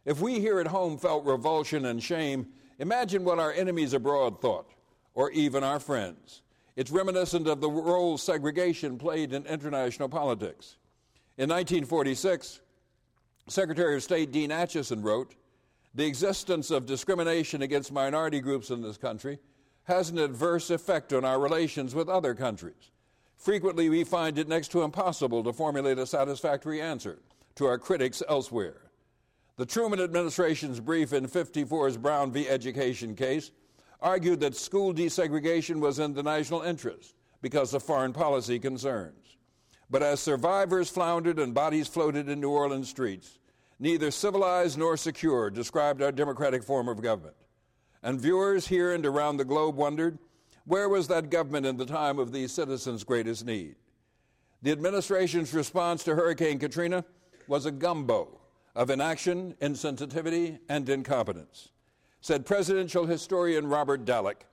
[0.05, 2.47] If we here at home felt revulsion and shame,
[2.79, 4.69] imagine what our enemies abroad thought,
[5.13, 6.41] or even our friends.
[6.75, 10.77] It's reminiscent of the role segregation played in international politics.
[11.37, 12.61] In 1946,
[13.47, 15.35] Secretary of State Dean Acheson wrote
[15.93, 19.39] The existence of discrimination against minority groups in this country
[19.83, 22.91] has an adverse effect on our relations with other countries.
[23.37, 27.19] Frequently, we find it next to impossible to formulate a satisfactory answer
[27.55, 28.90] to our critics elsewhere.
[29.57, 32.47] The Truman administration's brief in 54's Brown v.
[32.47, 33.51] Education case
[34.01, 39.37] argued that school desegregation was in the national interest because of foreign policy concerns.
[39.89, 43.39] But as survivors floundered and bodies floated in New Orleans streets,
[43.77, 47.35] neither civilized nor secure described our democratic form of government.
[48.01, 50.17] And viewers here and around the globe wondered
[50.65, 53.75] where was that government in the time of these citizens' greatest need?
[54.61, 57.03] The administration's response to Hurricane Katrina
[57.47, 58.40] was a gumbo
[58.75, 61.69] of inaction, insensitivity, and incompetence
[62.21, 64.43] said presidential historian Robert Dallek,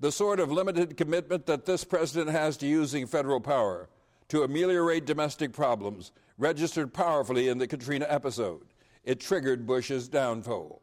[0.00, 3.88] the sort of limited commitment that this president has to using federal power
[4.28, 8.62] to ameliorate domestic problems registered powerfully in the Katrina episode.
[9.02, 10.80] It triggered Bush's downfall.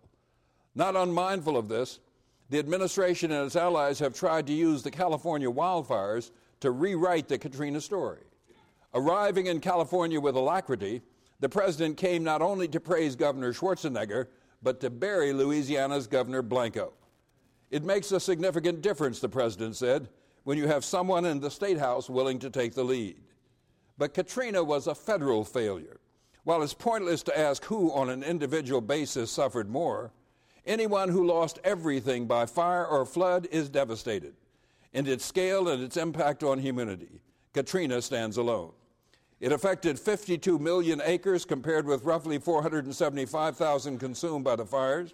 [0.75, 1.99] Not unmindful of this,
[2.49, 7.37] the administration and its allies have tried to use the California wildfires to rewrite the
[7.37, 8.23] Katrina story.
[8.93, 11.01] Arriving in California with alacrity,
[11.39, 14.27] the president came not only to praise Governor Schwarzenegger,
[14.61, 16.93] but to bury Louisiana's Governor Blanco.
[17.71, 20.09] It makes a significant difference, the president said,
[20.43, 23.19] when you have someone in the State House willing to take the lead.
[23.97, 25.99] But Katrina was a federal failure.
[26.43, 30.11] While it's pointless to ask who on an individual basis suffered more,
[30.65, 34.35] anyone who lost everything by fire or flood is devastated.
[34.93, 37.21] In its scale and its impact on humanity,
[37.53, 38.71] Katrina stands alone.
[39.39, 45.13] It affected 52 million acres compared with roughly 475,000 consumed by the fires,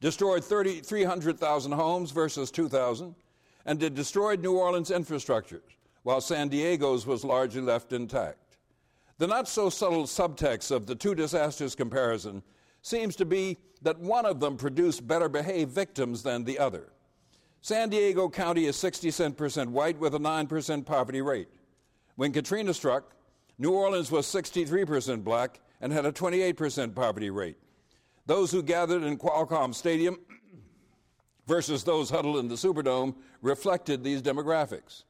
[0.00, 3.14] destroyed 300,000 homes versus 2,000,
[3.66, 8.38] and it destroyed New Orleans' infrastructures, while San Diego's was largely left intact.
[9.18, 12.42] The not so subtle subtext of the two disasters comparison
[12.82, 16.92] seems to be that one of them produced better behaved victims than the other.
[17.60, 21.48] San Diego County is 60% white with a 9% poverty rate.
[22.16, 23.14] When Katrina struck,
[23.58, 27.56] New Orleans was 63% black and had a 28% poverty rate.
[28.26, 30.18] Those who gathered in Qualcomm Stadium
[31.46, 35.04] versus those huddled in the Superdome reflected these demographics.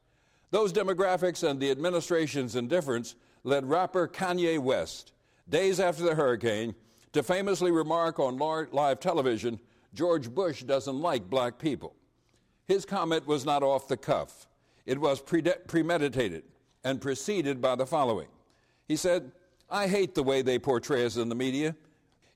[0.51, 5.13] Those demographics and the administration's indifference led rapper Kanye West,
[5.49, 6.75] days after the hurricane,
[7.11, 9.59] to famously remark on live television
[9.93, 11.95] George Bush doesn't like black people.
[12.65, 14.47] His comment was not off the cuff,
[14.85, 16.43] it was premeditated
[16.83, 18.27] and preceded by the following.
[18.87, 19.31] He said,
[19.69, 21.75] I hate the way they portray us in the media.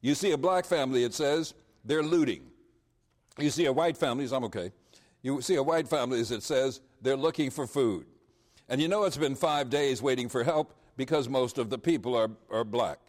[0.01, 1.53] You see a black family, it says,
[1.85, 2.43] they're looting.
[3.37, 4.71] You see a white family, I'm okay.
[5.21, 8.05] You see a white family, it says, they're looking for food.
[8.69, 12.15] And you know it's been five days waiting for help because most of the people
[12.15, 12.99] are, are black.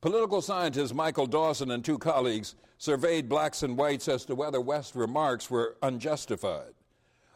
[0.00, 4.96] Political scientist Michael Dawson and two colleagues surveyed blacks and whites as to whether West's
[4.96, 6.72] remarks were unjustified.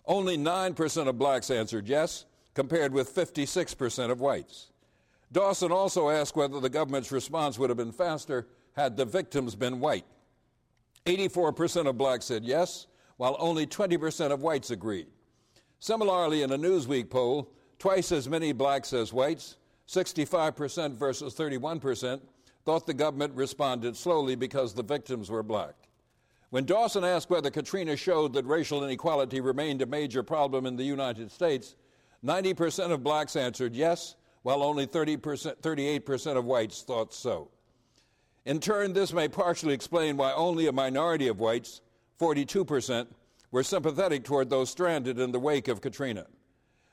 [0.04, 2.24] Only 9% of blacks answered yes,
[2.56, 4.68] compared with 56% of whites.
[5.30, 9.78] Dawson also asked whether the government's response would have been faster had the victims been
[9.78, 10.06] white.
[11.04, 12.86] 84% of blacks said yes,
[13.18, 15.06] while only 20% of whites agreed.
[15.80, 22.20] Similarly, in a Newsweek poll, twice as many blacks as whites, 65% versus 31%,
[22.64, 25.74] thought the government responded slowly because the victims were black.
[26.48, 30.84] When Dawson asked whether Katrina showed that racial inequality remained a major problem in the
[30.84, 31.76] United States,
[32.24, 37.48] 90% of blacks answered yes, while only 30%, 38% of whites thought so.
[38.44, 41.80] In turn, this may partially explain why only a minority of whites,
[42.20, 43.08] 42%,
[43.50, 46.26] were sympathetic toward those stranded in the wake of Katrina.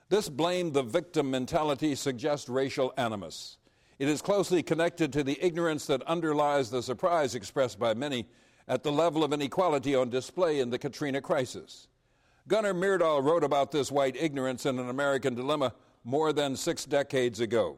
[0.09, 3.57] This blame the victim mentality suggests racial animus.
[3.99, 8.27] It is closely connected to the ignorance that underlies the surprise expressed by many
[8.67, 11.87] at the level of inequality on display in the Katrina crisis.
[12.47, 15.73] Gunnar Myrdal wrote about this white ignorance in an American dilemma
[16.03, 17.77] more than six decades ago.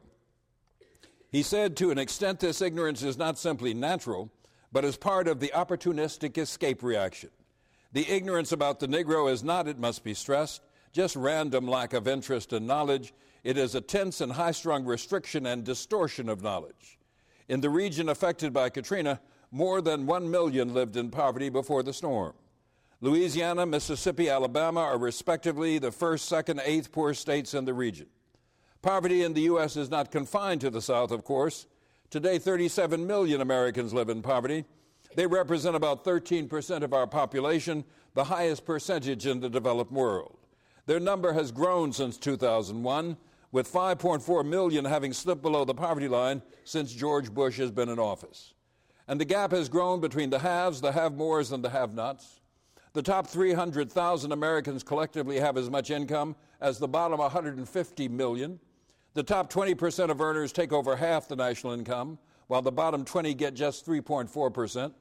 [1.30, 4.30] He said, to an extent, this ignorance is not simply natural,
[4.72, 7.30] but is part of the opportunistic escape reaction.
[7.92, 10.62] The ignorance about the Negro is not, it must be stressed,
[10.92, 13.14] just random lack of interest and knowledge.
[13.44, 16.98] It is a tense and high strung restriction and distortion of knowledge.
[17.48, 19.20] In the region affected by Katrina,
[19.52, 22.34] more than 1 million lived in poverty before the storm.
[23.02, 28.06] Louisiana, Mississippi, Alabama are respectively the first, second, eighth poorest states in the region.
[28.80, 29.76] Poverty in the U.S.
[29.76, 31.66] is not confined to the South, of course.
[32.08, 34.64] Today, 37 million Americans live in poverty.
[35.14, 37.84] They represent about 13% of our population,
[38.14, 40.38] the highest percentage in the developed world.
[40.86, 43.16] Their number has grown since 2001,
[43.52, 47.98] with 5.4 million having slipped below the poverty line since George Bush has been in
[47.98, 48.54] office.
[49.08, 52.40] And the gap has grown between the haves, the have mores, and the have nots.
[52.96, 58.58] The top 300,000 Americans collectively have as much income as the bottom 150 million.
[59.12, 63.34] The top 20% of earners take over half the national income, while the bottom 20
[63.34, 64.94] get just 3.4%.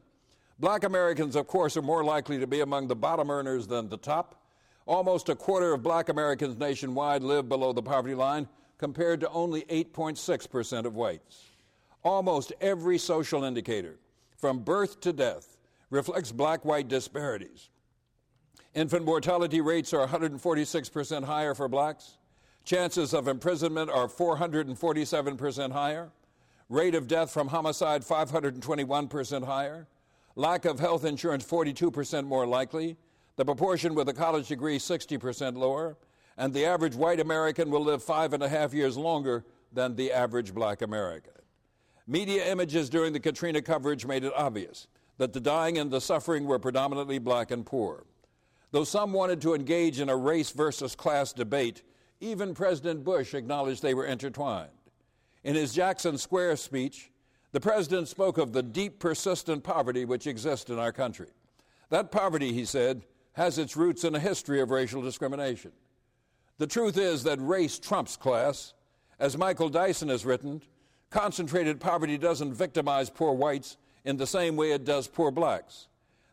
[0.60, 3.96] Black Americans, of course, are more likely to be among the bottom earners than the
[3.96, 4.44] top.
[4.86, 9.62] Almost a quarter of black Americans nationwide live below the poverty line, compared to only
[9.70, 11.46] 8.6% of whites.
[12.04, 13.96] Almost every social indicator,
[14.36, 15.56] from birth to death,
[15.90, 17.70] reflects black white disparities.
[18.76, 22.18] Infant mortality rates are 146% higher for blacks.
[22.66, 26.12] Chances of imprisonment are 447% higher.
[26.68, 29.88] Rate of death from homicide 521% higher.
[30.36, 32.98] Lack of health insurance 42% more likely.
[33.38, 35.96] The proportion with a college degree 60% lower.
[36.38, 40.12] And the average white American will live five and a half years longer than the
[40.12, 41.32] average black American.
[42.08, 46.44] Media images during the Katrina coverage made it obvious that the dying and the suffering
[46.44, 48.04] were predominantly black and poor.
[48.72, 51.84] Though some wanted to engage in a race versus class debate,
[52.20, 54.70] even President Bush acknowledged they were intertwined.
[55.44, 57.12] In his Jackson Square speech,
[57.52, 61.30] the president spoke of the deep, persistent poverty which exists in our country.
[61.90, 65.72] That poverty, he said, has its roots in a history of racial discrimination.
[66.58, 68.74] The truth is that race trumps class.
[69.20, 70.62] As Michael Dyson has written,
[71.10, 75.88] Concentrated poverty doesn't victimize poor whites in the same way it does poor blacks.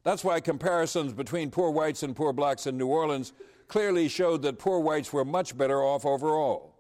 [0.05, 3.32] That's why comparisons between poor whites and poor blacks in New Orleans
[3.68, 6.74] clearly showed that poor whites were much better off overall.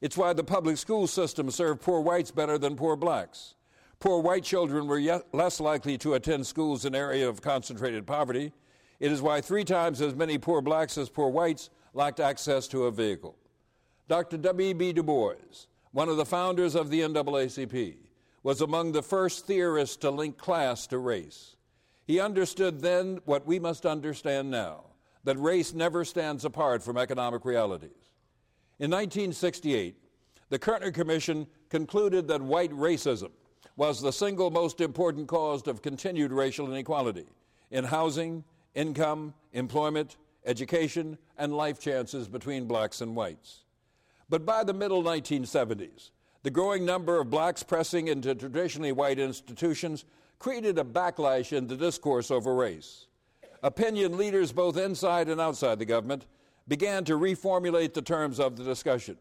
[0.00, 3.54] It's why the public school system served poor whites better than poor blacks.
[3.98, 8.52] Poor white children were less likely to attend schools in area of concentrated poverty.
[9.00, 12.84] It is why three times as many poor blacks as poor whites lacked access to
[12.84, 13.36] a vehicle.
[14.06, 14.36] Dr.
[14.36, 14.92] W.E.B.
[14.92, 15.34] Du Bois,
[15.92, 17.96] one of the founders of the NAACP,
[18.42, 21.55] was among the first theorists to link class to race.
[22.06, 24.84] He understood then what we must understand now
[25.24, 28.12] that race never stands apart from economic realities.
[28.78, 29.96] In 1968,
[30.48, 33.32] the Kerner Commission concluded that white racism
[33.76, 37.26] was the single most important cause of continued racial inequality
[37.72, 38.44] in housing,
[38.74, 43.64] income, employment, education, and life chances between blacks and whites.
[44.28, 46.10] But by the middle 1970s,
[46.44, 50.04] the growing number of blacks pressing into traditionally white institutions
[50.38, 53.06] created a backlash in the discourse over race.
[53.62, 56.26] Opinion leaders, both inside and outside the government,
[56.68, 59.16] began to reformulate the terms of the discussion.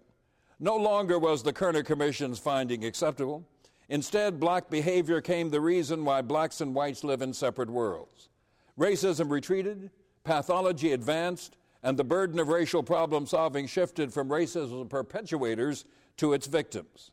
[0.60, 3.46] No longer was the Kerner Commission's finding acceptable.
[3.90, 8.30] Instead, black behavior came the reason why blacks and whites live in separate worlds.
[8.78, 9.92] Racism retreated,
[10.24, 15.86] pathology advanced, and the burden of racial problem solving shifted from racism perpetuators
[16.18, 17.12] to its victims.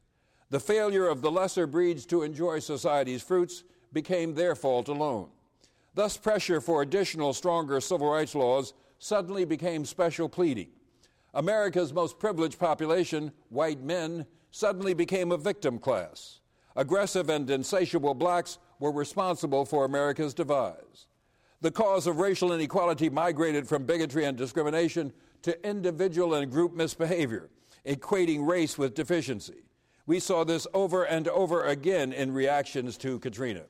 [0.51, 5.29] The failure of the lesser breeds to enjoy society's fruits became their fault alone.
[5.95, 10.69] Thus, pressure for additional, stronger civil rights laws suddenly became special pleading.
[11.35, 16.41] America's most privileged population, white men, suddenly became a victim class.
[16.77, 21.07] Aggressive and insatiable blacks were responsible for America's demise
[21.63, 25.13] the cause of racial inequality migrated from bigotry and discrimination
[25.43, 27.51] to individual and group misbehavior,
[27.87, 29.63] equating race with deficiency.
[30.05, 33.63] We saw this over and over again in reactions to Katrina.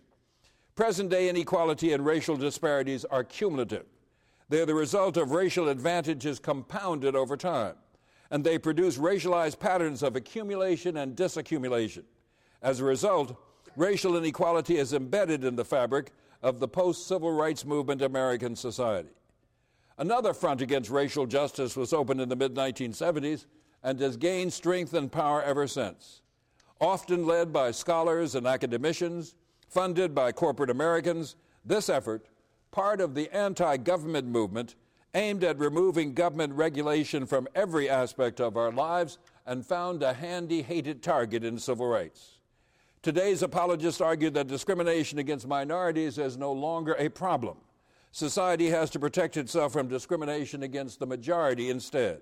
[0.74, 3.84] Present day inequality and racial disparities are cumulative.
[4.48, 7.74] They are the result of racial advantages compounded over time,
[8.30, 12.04] and they produce racialized patterns of accumulation and disaccumulation.
[12.62, 13.36] As a result,
[13.76, 16.12] racial inequality is embedded in the fabric
[16.42, 19.10] of the post civil rights movement American society.
[19.98, 23.44] Another front against racial justice was opened in the mid 1970s
[23.82, 26.22] and has gained strength and power ever since.
[26.80, 29.34] Often led by scholars and academicians,
[29.72, 32.26] funded by corporate Americans, This effort,
[32.70, 34.74] part of the anti government movement
[35.14, 40.62] aimed at removing government regulation from every aspect of our lives, and found a handy
[40.62, 42.38] hated target in civil rights.
[43.02, 47.56] Today's apologists argue that discrimination against minorities is no longer a problem.
[48.12, 52.20] Society has to protect itself from discrimination against the majority instead.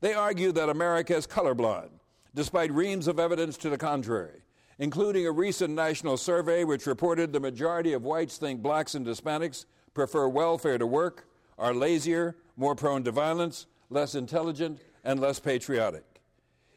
[0.00, 1.90] They argue that America is colorblind,
[2.34, 4.43] despite reams of evidence to the contrary,
[4.78, 9.64] including a recent national survey which reported the majority of whites think blacks and Hispanics
[9.92, 16.04] prefer welfare to work, are lazier, more prone to violence, less intelligent, and less patriotic.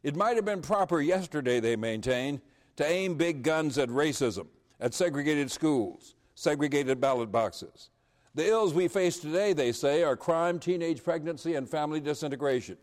[0.04, 2.42] It might have been proper yesterday, they maintain,
[2.76, 4.48] to aim big guns at racism,
[4.80, 7.90] at segregated schools, segregated ballot boxes.
[8.36, 12.78] The ills we face today, they say, are crime, teenage pregnancy, and family disintegration.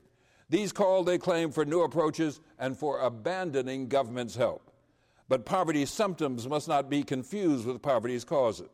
[0.50, 4.72] These call, they claim, for new approaches and for abandoning government's help.
[5.29, 8.68] But poverty's symptoms must not be confused with poverty's causes.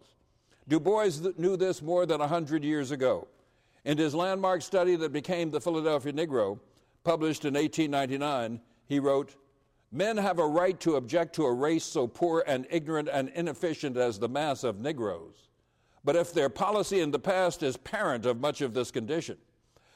[0.68, 3.28] Du Bois knew this more than a 100 years ago.
[3.84, 6.58] In his landmark study that became the Philadelphia Negro,
[7.02, 9.36] published in 1899, he wrote,
[9.92, 13.96] Men have a right to object to a race so poor and ignorant and inefficient
[13.96, 15.48] as the mass of Negroes.
[16.04, 19.36] But if their policy in the past is parent of much of this condition,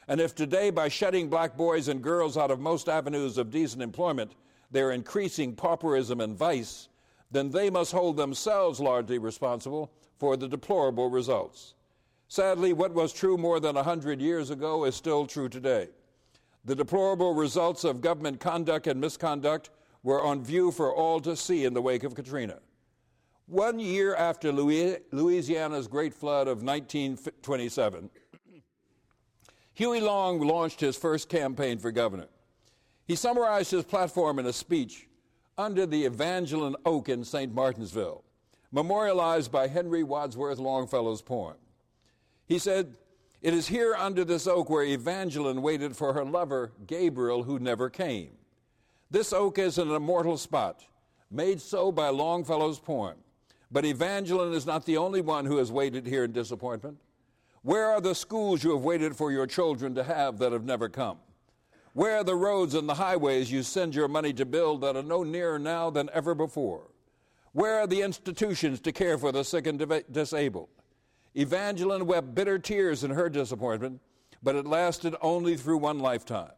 [0.08, 3.82] and if today, by shutting black boys and girls out of most avenues of decent
[3.82, 4.32] employment,
[4.74, 6.88] they're increasing pauperism and vice,
[7.30, 11.74] then they must hold themselves largely responsible for the deplorable results.
[12.26, 15.90] Sadly, what was true more than a hundred years ago is still true today.
[16.64, 19.70] The deplorable results of government conduct and misconduct
[20.02, 22.58] were on view for all to see in the wake of Katrina.
[23.46, 28.10] One year after Louisiana's great flood of 1927,
[29.74, 32.26] Huey Long launched his first campaign for governor.
[33.06, 35.08] He summarized his platform in a speech
[35.58, 37.54] under the Evangeline Oak in St.
[37.54, 38.24] Martinsville,
[38.72, 41.56] memorialized by Henry Wadsworth Longfellow's poem.
[42.46, 42.94] He said,
[43.42, 47.90] It is here under this oak where Evangeline waited for her lover, Gabriel, who never
[47.90, 48.30] came.
[49.10, 50.84] This oak is an immortal spot,
[51.30, 53.16] made so by Longfellow's poem.
[53.70, 56.98] But Evangeline is not the only one who has waited here in disappointment.
[57.62, 60.88] Where are the schools you have waited for your children to have that have never
[60.88, 61.18] come?
[61.94, 65.02] Where are the roads and the highways you send your money to build that are
[65.02, 66.90] no nearer now than ever before?
[67.52, 69.78] Where are the institutions to care for the sick and
[70.10, 70.70] disabled?
[71.36, 74.00] Evangeline wept bitter tears in her disappointment,
[74.42, 76.50] but it lasted only through one lifetime.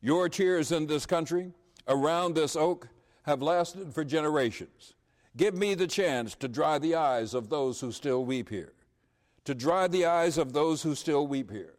[0.00, 1.52] Your tears in this country,
[1.88, 2.88] around this oak,
[3.24, 4.94] have lasted for generations.
[5.36, 8.74] Give me the chance to dry the eyes of those who still weep here.
[9.44, 11.74] To dry the eyes of those who still weep here.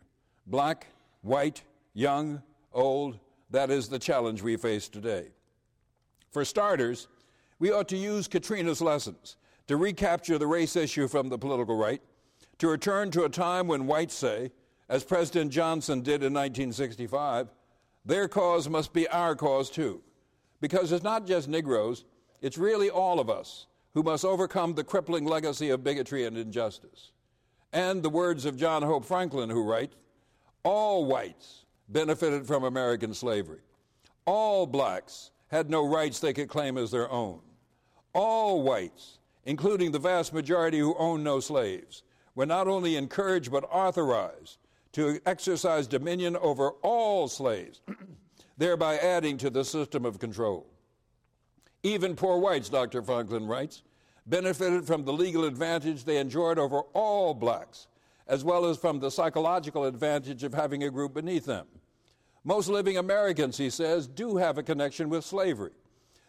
[0.45, 0.87] Black,
[1.21, 2.41] white, young,
[2.73, 5.27] old, that is the challenge we face today.
[6.31, 7.07] For starters,
[7.57, 12.01] we ought to use Katrina's lessons to recapture the race issue from the political right,
[12.57, 14.51] to return to a time when whites say,
[14.89, 17.49] as President Johnson did in 1965,
[18.05, 20.01] their cause must be our cause too.
[20.61, 22.05] Because it's not just Negroes,
[22.41, 27.11] it's really all of us who must overcome the crippling legacy of bigotry and injustice.
[27.71, 29.95] And the words of John Hope Franklin, who writes
[30.63, 31.58] All whites
[31.89, 33.59] benefited from American slavery.
[34.25, 37.41] All blacks had no rights they could claim as their own.
[38.13, 42.03] All whites, including the vast majority who owned no slaves,
[42.35, 44.57] were not only encouraged but authorized
[44.93, 47.81] to exercise dominion over all slaves,
[48.57, 50.67] thereby adding to the system of control.
[51.83, 53.01] Even poor whites, Dr.
[53.01, 53.83] Franklin writes,
[54.25, 57.87] benefited from the legal advantage they enjoyed over all blacks,
[58.29, 61.65] as well as from the psychological advantage of having a group beneath them.
[62.43, 65.71] Most living Americans, he says, do have a connection with slavery.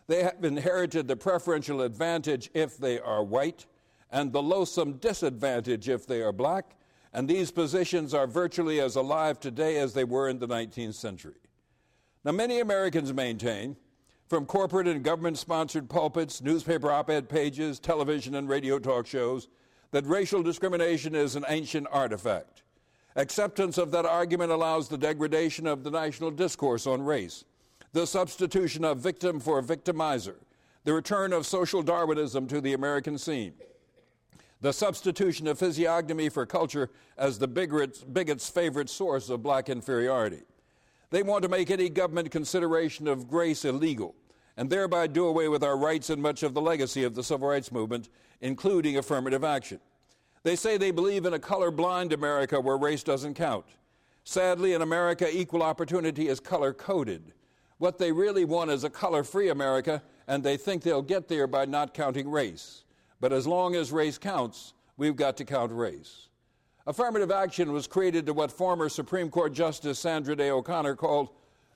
[0.08, 3.66] They have inherited the preferential advantage if they are white,
[4.10, 6.74] and the loathsome disadvantage if they are black,
[7.12, 11.36] and these positions are virtually as alive today as they were in the 19th century.
[12.24, 13.76] Now, many Americans maintain
[14.26, 19.48] from corporate and government sponsored pulpits, newspaper op ed pages, television and radio talk shows
[19.92, 22.62] that racial discrimination is an ancient artifact.
[23.16, 27.44] Acceptance of that argument allows the degradation of the national discourse on race,
[27.92, 30.36] the substitution of victim for victimizer,
[30.84, 33.52] the return of social Darwinism to the American scene,
[34.60, 40.42] the substitution of physiognomy for culture as the bigot's, bigot's favorite source of black inferiority.
[41.10, 44.14] They want to make any government consideration of grace illegal
[44.56, 47.48] and thereby do away with our rights and much of the legacy of the civil
[47.48, 48.08] rights movement,
[48.40, 49.80] including affirmative action.
[50.42, 53.66] They say they believe in a color-blind America where race doesn't count.
[54.24, 57.32] Sadly, in America, equal opportunity is color coded.
[57.78, 61.46] What they really want is a color free America, and they think they'll get there
[61.46, 62.84] by not counting race.
[63.20, 66.28] But as long as race counts, we've got to count race.
[66.86, 71.30] Affirmative action was created to what former Supreme Court Justice Sandra Day O'Connor called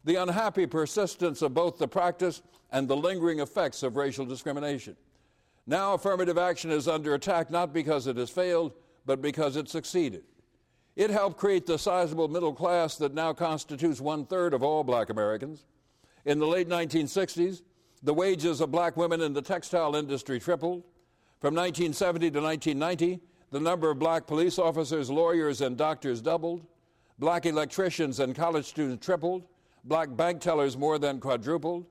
[0.04, 4.96] the unhappy persistence of both the practice and the lingering effects of racial discrimination.
[5.66, 8.72] Now, affirmative action is under attack not because it has failed,
[9.06, 10.24] but because it succeeded.
[10.96, 15.10] It helped create the sizable middle class that now constitutes one third of all black
[15.10, 15.64] Americans.
[16.24, 17.62] In the late 1960s,
[18.02, 20.84] the wages of black women in the textile industry tripled.
[21.40, 26.66] From 1970 to 1990, the number of black police officers, lawyers, and doctors doubled.
[27.18, 29.46] Black electricians and college students tripled.
[29.86, 31.84] Black bank tellers more than quadrupled.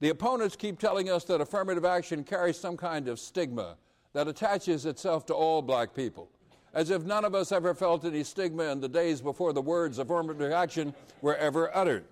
[0.00, 3.76] The opponents keep telling us that affirmative action carries some kind of stigma
[4.12, 6.28] that attaches itself to all black people,
[6.74, 9.98] as if none of us ever felt any stigma in the days before the words
[9.98, 12.04] affirmative action were ever uttered.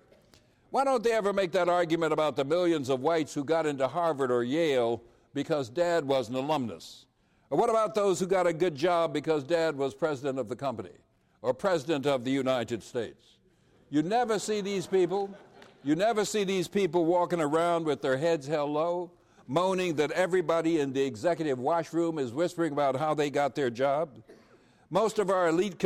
[0.71, 3.87] Why don't they ever make that argument about the millions of whites who got into
[3.87, 5.01] Harvard or Yale
[5.35, 7.05] because dad was an alumnus?
[7.51, 10.55] Or what about those who got a good job because dad was president of the
[10.55, 10.93] company
[11.41, 13.38] or president of the United States?
[13.89, 15.29] You never see these people.
[15.83, 19.11] You never see these people walking around with their heads held low,
[19.47, 24.09] moaning that everybody in the executive washroom is whispering about how they got their job.
[24.89, 25.83] Most of our elite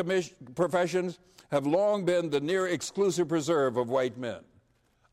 [0.56, 1.20] professions
[1.52, 4.40] have long been the near exclusive preserve of white men.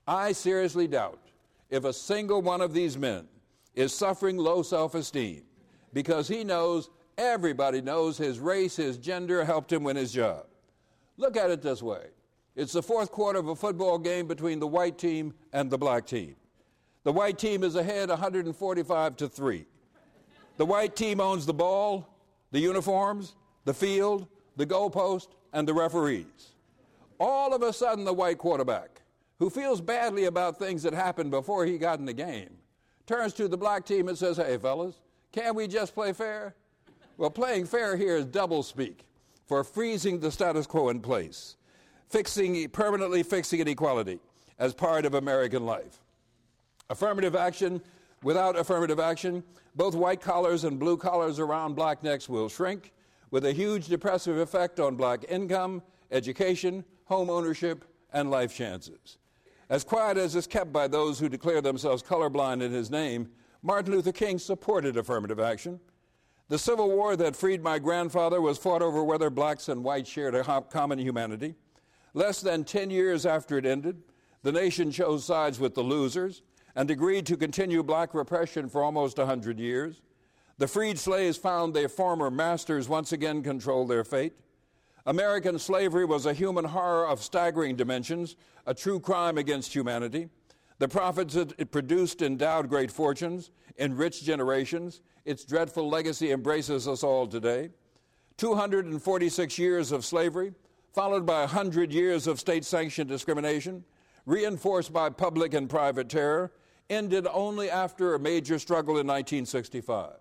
[0.08, 1.20] I seriously doubt
[1.68, 3.28] if a single one of these men
[3.74, 5.42] is suffering low self esteem
[5.92, 10.46] because he knows everybody knows his race, his gender helped him win his job.
[11.16, 12.06] Look at it this way
[12.56, 16.06] it's the fourth quarter of a football game between the white team and the black
[16.06, 16.36] team.
[17.04, 19.64] The white team is ahead 145 to 3.
[20.56, 22.06] The white team owns the ball,
[22.50, 23.34] the uniforms,
[23.64, 24.26] the field,
[24.56, 26.52] the goalpost, and the referees.
[27.18, 29.02] All of a sudden, the white quarterback,
[29.38, 32.50] who feels badly about things that happened before he got in the game,
[33.06, 34.96] turns to the black team and says, Hey, fellas,
[35.32, 36.54] can't we just play fair?
[37.16, 39.06] Well, playing fair here is double speak
[39.46, 41.56] for freezing the status quo in place,
[42.10, 44.18] fixing, permanently fixing inequality
[44.58, 46.00] as part of American life.
[46.90, 47.80] Affirmative action,
[48.22, 49.42] without affirmative action,
[49.74, 52.92] both white collars and blue collars around black necks will shrink,
[53.30, 59.18] with a huge depressive effect on black income, education, home ownership, and life chances.
[59.68, 63.30] As quiet as is kept by those who declare themselves colorblind in his name,
[63.62, 65.78] Martin Luther King supported affirmative action.
[66.48, 70.34] The Civil War that freed my grandfather was fought over whether blacks and whites shared
[70.34, 71.54] a common humanity.
[72.14, 74.02] Less than 10 years after it ended,
[74.42, 76.42] the nation chose sides with the losers
[76.74, 80.02] and agreed to continue black repression for almost 100 years.
[80.58, 84.34] The freed slaves found their former masters once again controlled their fate.
[85.06, 88.36] American slavery was a human horror of staggering dimensions,
[88.66, 90.28] a true crime against humanity.
[90.78, 95.00] The profits it produced endowed great fortunes, enriched generations.
[95.24, 97.70] Its dreadful legacy embraces us all today.
[98.36, 100.52] 246 years of slavery,
[100.92, 103.84] followed by 100 years of state sanctioned discrimination,
[104.26, 106.52] reinforced by public and private terror,
[106.88, 110.14] ended only after a major struggle in 1965.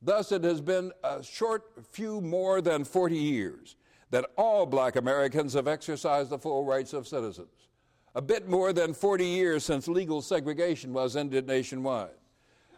[0.00, 3.76] Thus, it has been a short few more than 40 years
[4.10, 7.68] that all black Americans have exercised the full rights of citizens.
[8.14, 12.10] A bit more than 40 years since legal segregation was ended nationwide.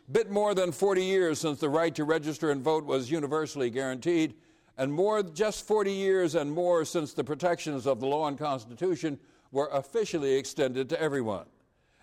[0.08, 3.70] A Bit more than 40 years since the right to register and vote was universally
[3.70, 4.34] guaranteed,
[4.80, 9.18] and more just 40 years and more since the protections of the law and Constitution
[9.52, 11.44] were officially extended to everyone.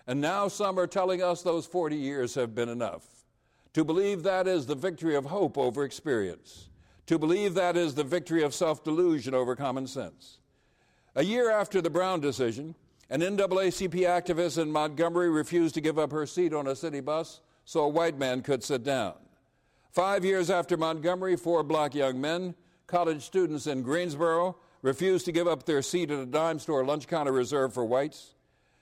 [0.06, 3.04] And now some are telling us those 40 years have been enough.
[3.72, 6.68] To believe that is the victory of hope over experience.
[7.06, 10.38] To believe that is the victory of self delusion over common sense.
[11.16, 12.76] A year after the Brown decision,
[13.10, 17.40] an NAACP activist in Montgomery refused to give up her seat on a city bus
[17.64, 19.14] so a white man could sit down.
[19.90, 22.54] Five years after Montgomery, four black young men,
[22.88, 27.06] college students in Greensboro, refused to give up their seat at a dime store lunch
[27.06, 28.34] counter reserved for whites.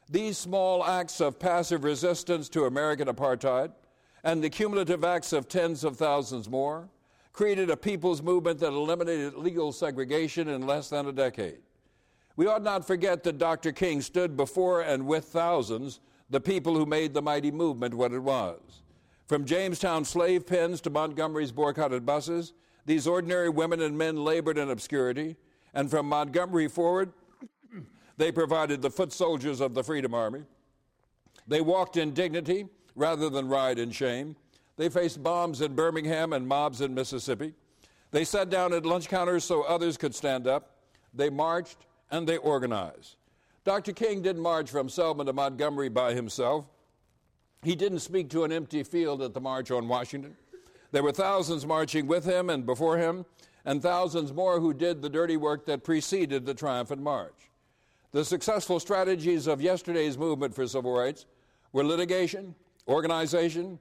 [0.09, 3.73] These small acts of passive resistance to American apartheid
[4.23, 6.89] and the cumulative acts of tens of thousands more
[7.33, 11.59] created a people's movement that eliminated legal segregation in less than a decade.
[12.37, 13.73] We ought not forget that Dr.
[13.73, 15.99] King stood before and with thousands,
[16.31, 18.61] the people who made the mighty movement what it was.
[19.27, 22.53] From Jamestown slave pens to Montgomery's boycotted buses,
[22.87, 25.37] these ordinary women and men labored in obscurity,
[25.75, 27.13] and from Montgomery forward,
[28.17, 30.43] they provided the foot soldiers of the Freedom Army.
[31.47, 34.37] They walked in dignity rather than ride in shame.
[34.77, 37.53] They faced bombs in Birmingham and mobs in Mississippi.
[38.11, 40.77] They sat down at lunch counters so others could stand up.
[41.13, 43.17] They marched and they organized.
[43.65, 43.93] Dr.
[43.93, 46.67] King didn't march from Selma to Montgomery by himself.
[47.63, 50.37] He didn't speak to an empty field at the March on Washington.
[50.97, 53.27] There were thousands marching with him and before him,
[53.67, 57.51] and thousands more who did the dirty work that preceded the triumphant march.
[58.13, 61.27] The successful strategies of yesterday's movement for civil rights
[61.75, 62.55] were litigation,
[62.89, 63.79] organization,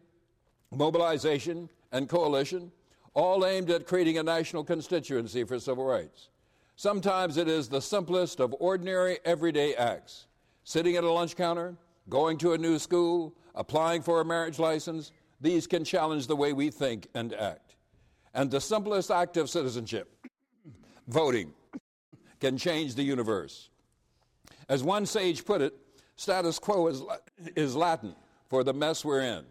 [0.72, 2.70] mobilization, and coalition,
[3.14, 6.28] all aimed at creating a national constituency for civil rights.
[6.76, 10.28] Sometimes it is the simplest of ordinary everyday acts
[10.66, 11.78] sitting at a lunch counter,
[12.10, 15.14] going to a new school, applying for a marriage license.
[15.42, 17.76] These can challenge the way we think and act.
[18.34, 20.28] And the simplest act of citizenship,
[21.08, 21.54] voting,
[22.40, 23.70] can change the universe.
[24.68, 25.74] As one sage put it,
[26.16, 27.02] status quo is,
[27.56, 28.16] is Latin
[28.50, 29.46] for the mess we're in.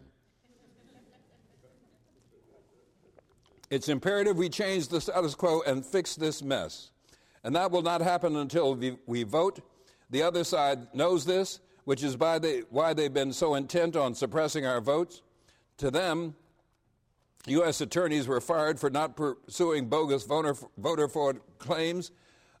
[3.69, 6.91] It's imperative we change the status quo and fix this mess.
[7.43, 9.61] And that will not happen until we, we vote.
[10.09, 14.65] The other side knows this, which is they, why they've been so intent on suppressing
[14.65, 15.21] our votes.
[15.77, 16.35] To them,
[17.47, 17.81] U.S.
[17.81, 22.11] attorneys were fired for not pursuing bogus voter, voter fraud claims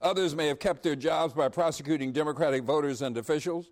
[0.05, 3.71] Others may have kept their jobs by prosecuting Democratic voters and officials.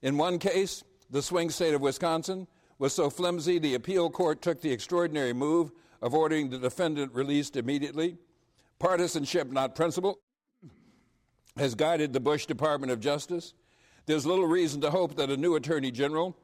[0.00, 2.46] In one case, the swing state of Wisconsin
[2.78, 7.56] was so flimsy the appeal court took the extraordinary move of ordering the defendant released
[7.56, 8.16] immediately.
[8.78, 10.18] Partisanship, not principle,
[11.58, 13.52] has guided the Bush Department of Justice.
[14.06, 16.38] There's little reason to hope that a new attorney general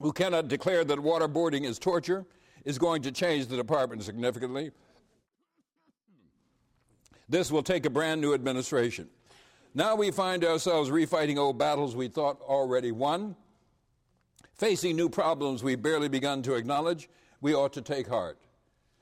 [0.00, 2.24] who cannot declare that waterboarding is torture
[2.64, 4.70] is going to change the department significantly.
[7.28, 9.08] This will take a brand new administration.
[9.74, 13.36] Now we find ourselves refighting old battles we thought already won.
[14.54, 17.08] Facing new problems we've barely begun to acknowledge,
[17.40, 18.38] we ought to take heart.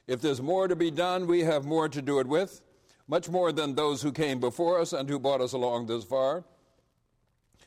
[0.06, 2.60] If there's more to be done, we have more to do it with,
[3.08, 6.44] much more than those who came before us and who brought us along this far.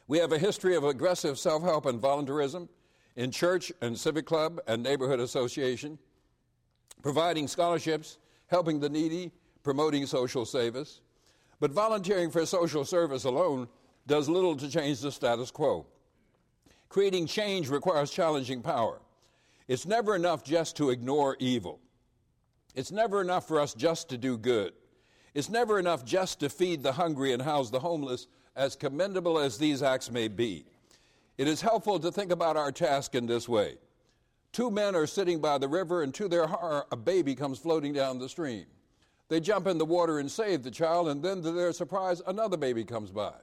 [0.07, 2.69] We have a history of aggressive self help and voluntarism
[3.15, 5.97] in church and civic club and neighborhood association,
[7.01, 9.31] providing scholarships, helping the needy,
[9.63, 11.01] promoting social service,
[11.59, 13.67] but volunteering for social service alone
[14.07, 15.85] does little to change the status quo.
[16.89, 18.99] Creating change requires challenging power.
[19.67, 21.79] It's never enough just to ignore evil.
[22.75, 24.73] It's never enough for us just to do good.
[25.33, 29.57] It's never enough just to feed the hungry and house the homeless, as commendable as
[29.57, 30.65] these acts may be.
[31.41, 33.77] It is helpful to think about our task in this way.
[34.51, 37.93] Two men are sitting by the river, and to their horror, a baby comes floating
[37.93, 38.67] down the stream.
[39.27, 42.57] They jump in the water and save the child, and then to their surprise, another
[42.57, 43.33] baby comes by.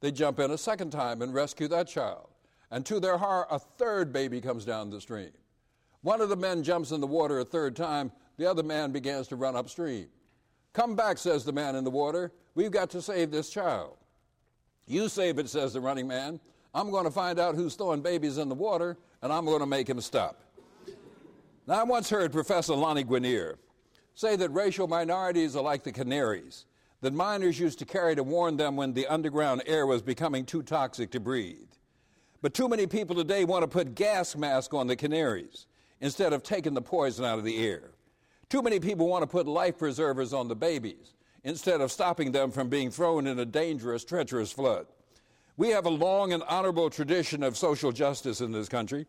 [0.00, 2.28] They jump in a second time and rescue that child.
[2.70, 5.32] And to their horror, a third baby comes down the stream.
[6.02, 9.26] One of the men jumps in the water a third time, the other man begins
[9.28, 10.08] to run upstream.
[10.74, 12.30] Come back, says the man in the water.
[12.54, 13.96] We've got to save this child.
[14.86, 16.40] You save it, says the running man.
[16.74, 19.66] I'm going to find out who's throwing babies in the water, and I'm going to
[19.66, 20.42] make him stop.
[21.66, 23.56] Now, I once heard Professor Lani Guinier
[24.14, 26.64] say that racial minorities are like the canaries
[27.00, 30.62] that miners used to carry to warn them when the underground air was becoming too
[30.62, 31.68] toxic to breathe.
[32.42, 35.66] But too many people today want to put gas masks on the canaries
[36.00, 37.90] instead of taking the poison out of the air.
[38.48, 41.14] Too many people want to put life preservers on the babies
[41.44, 44.86] instead of stopping them from being thrown in a dangerous, treacherous flood.
[45.58, 49.06] We have a long and honorable tradition of social justice in this country.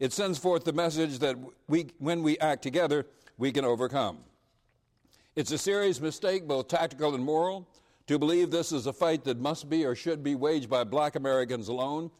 [0.00, 1.36] It sends forth the message that
[1.68, 3.06] we, when we act together,
[3.38, 4.18] we can overcome.
[5.36, 7.68] It's a serious mistake, both tactical and moral,
[8.08, 11.14] to believe this is a fight that must be or should be waged by black
[11.14, 12.10] Americans alone.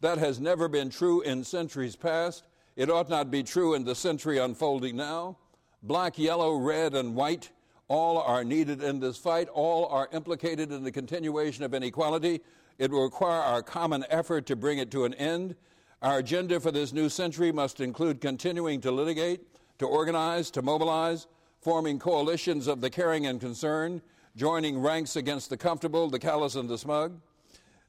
[0.00, 2.44] That has never been true in centuries past.
[2.76, 5.38] It ought not be true in the century unfolding now.
[5.82, 7.50] Black, yellow, red, and white
[7.88, 9.48] all are needed in this fight.
[9.48, 12.40] All are implicated in the continuation of inequality.
[12.78, 15.54] It will require our common effort to bring it to an end.
[16.02, 19.40] Our agenda for this new century must include continuing to litigate,
[19.78, 21.26] to organize, to mobilize,
[21.60, 24.02] forming coalitions of the caring and concerned,
[24.36, 27.18] joining ranks against the comfortable, the callous, and the smug.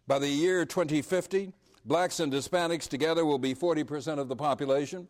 [0.07, 1.51] By the year 2050,
[1.83, 5.07] blacks and Hispanics together will be 40% of the population.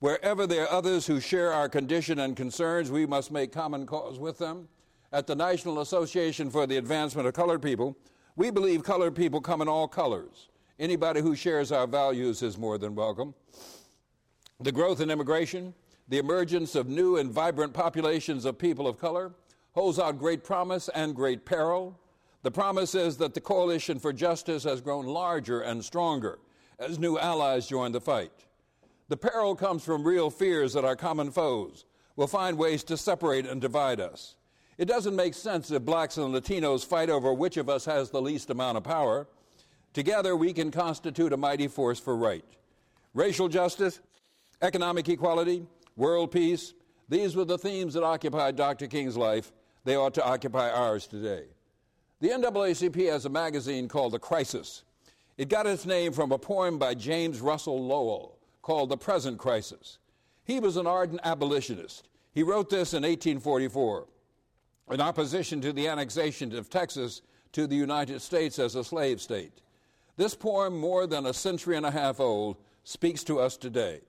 [0.00, 4.18] Wherever there are others who share our condition and concerns, we must make common cause
[4.18, 4.68] with them.
[5.12, 7.96] At the National Association for the Advancement of Colored People,
[8.36, 10.48] we believe colored people come in all colors.
[10.78, 13.34] Anybody who shares our values is more than welcome.
[14.60, 15.74] The growth in immigration,
[16.08, 19.32] the emergence of new and vibrant populations of people of color
[19.72, 21.98] holds out great promise and great peril.
[22.42, 26.38] The promise is that the coalition for justice has grown larger and stronger
[26.78, 28.32] as new allies join the fight.
[29.08, 31.84] The peril comes from real fears that our common foes
[32.16, 34.36] will find ways to separate and divide us.
[34.78, 38.22] It doesn't make sense if blacks and Latinos fight over which of us has the
[38.22, 39.26] least amount of power.
[39.92, 42.44] Together, we can constitute a mighty force for right.
[43.12, 44.00] Racial justice,
[44.62, 45.66] economic equality,
[45.96, 46.72] world peace,
[47.08, 48.86] These were the themes that occupied Dr.
[48.86, 49.52] King's life.
[49.84, 51.44] They ought to occupy ours today.
[52.20, 54.84] The NAACP has a magazine called The Crisis.
[55.36, 59.98] It got its name from a poem by James Russell Lowell called The Present Crisis.
[60.44, 62.08] He was an ardent abolitionist.
[62.32, 64.06] He wrote this in 1844
[64.90, 67.22] in opposition to the annexation of Texas
[67.52, 69.60] to the United States as a slave state.
[70.16, 74.00] This poem, more than a century and a half old, speaks to us today.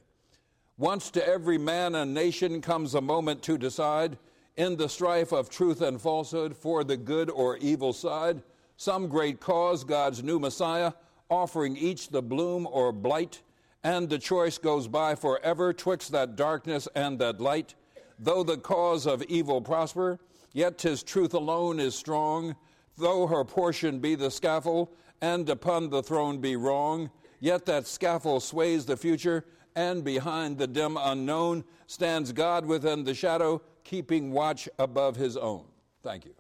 [0.78, 4.18] Once to every man and nation comes a moment to decide,
[4.58, 8.42] in the strife of truth and falsehood, for the good or evil side,
[8.76, 10.94] some great cause, God's new Messiah,
[11.30, 13.42] offering each the bloom or blight,
[13.84, 17.76] and the choice goes by forever twixt that darkness and that light.
[18.20, 20.20] Though the cause of evil prosper,
[20.54, 22.56] yet tis truth alone is strong.
[22.98, 24.90] Though her portion be the scaffold,
[25.22, 29.46] and upon the throne be wrong, yet that scaffold sways the future,
[29.76, 35.66] and behind the dim unknown stands God within the shadow, keeping watch above his own.
[36.04, 36.34] Thank you.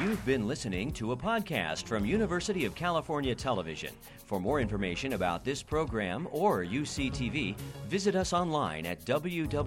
[0.00, 3.92] You've been listening to a podcast from University of California Television.
[4.26, 7.56] For more information about this program or UCTV,
[7.88, 9.64] visit us online at www.uctv.tv.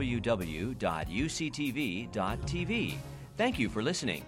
[3.36, 4.24] Thank you for listening.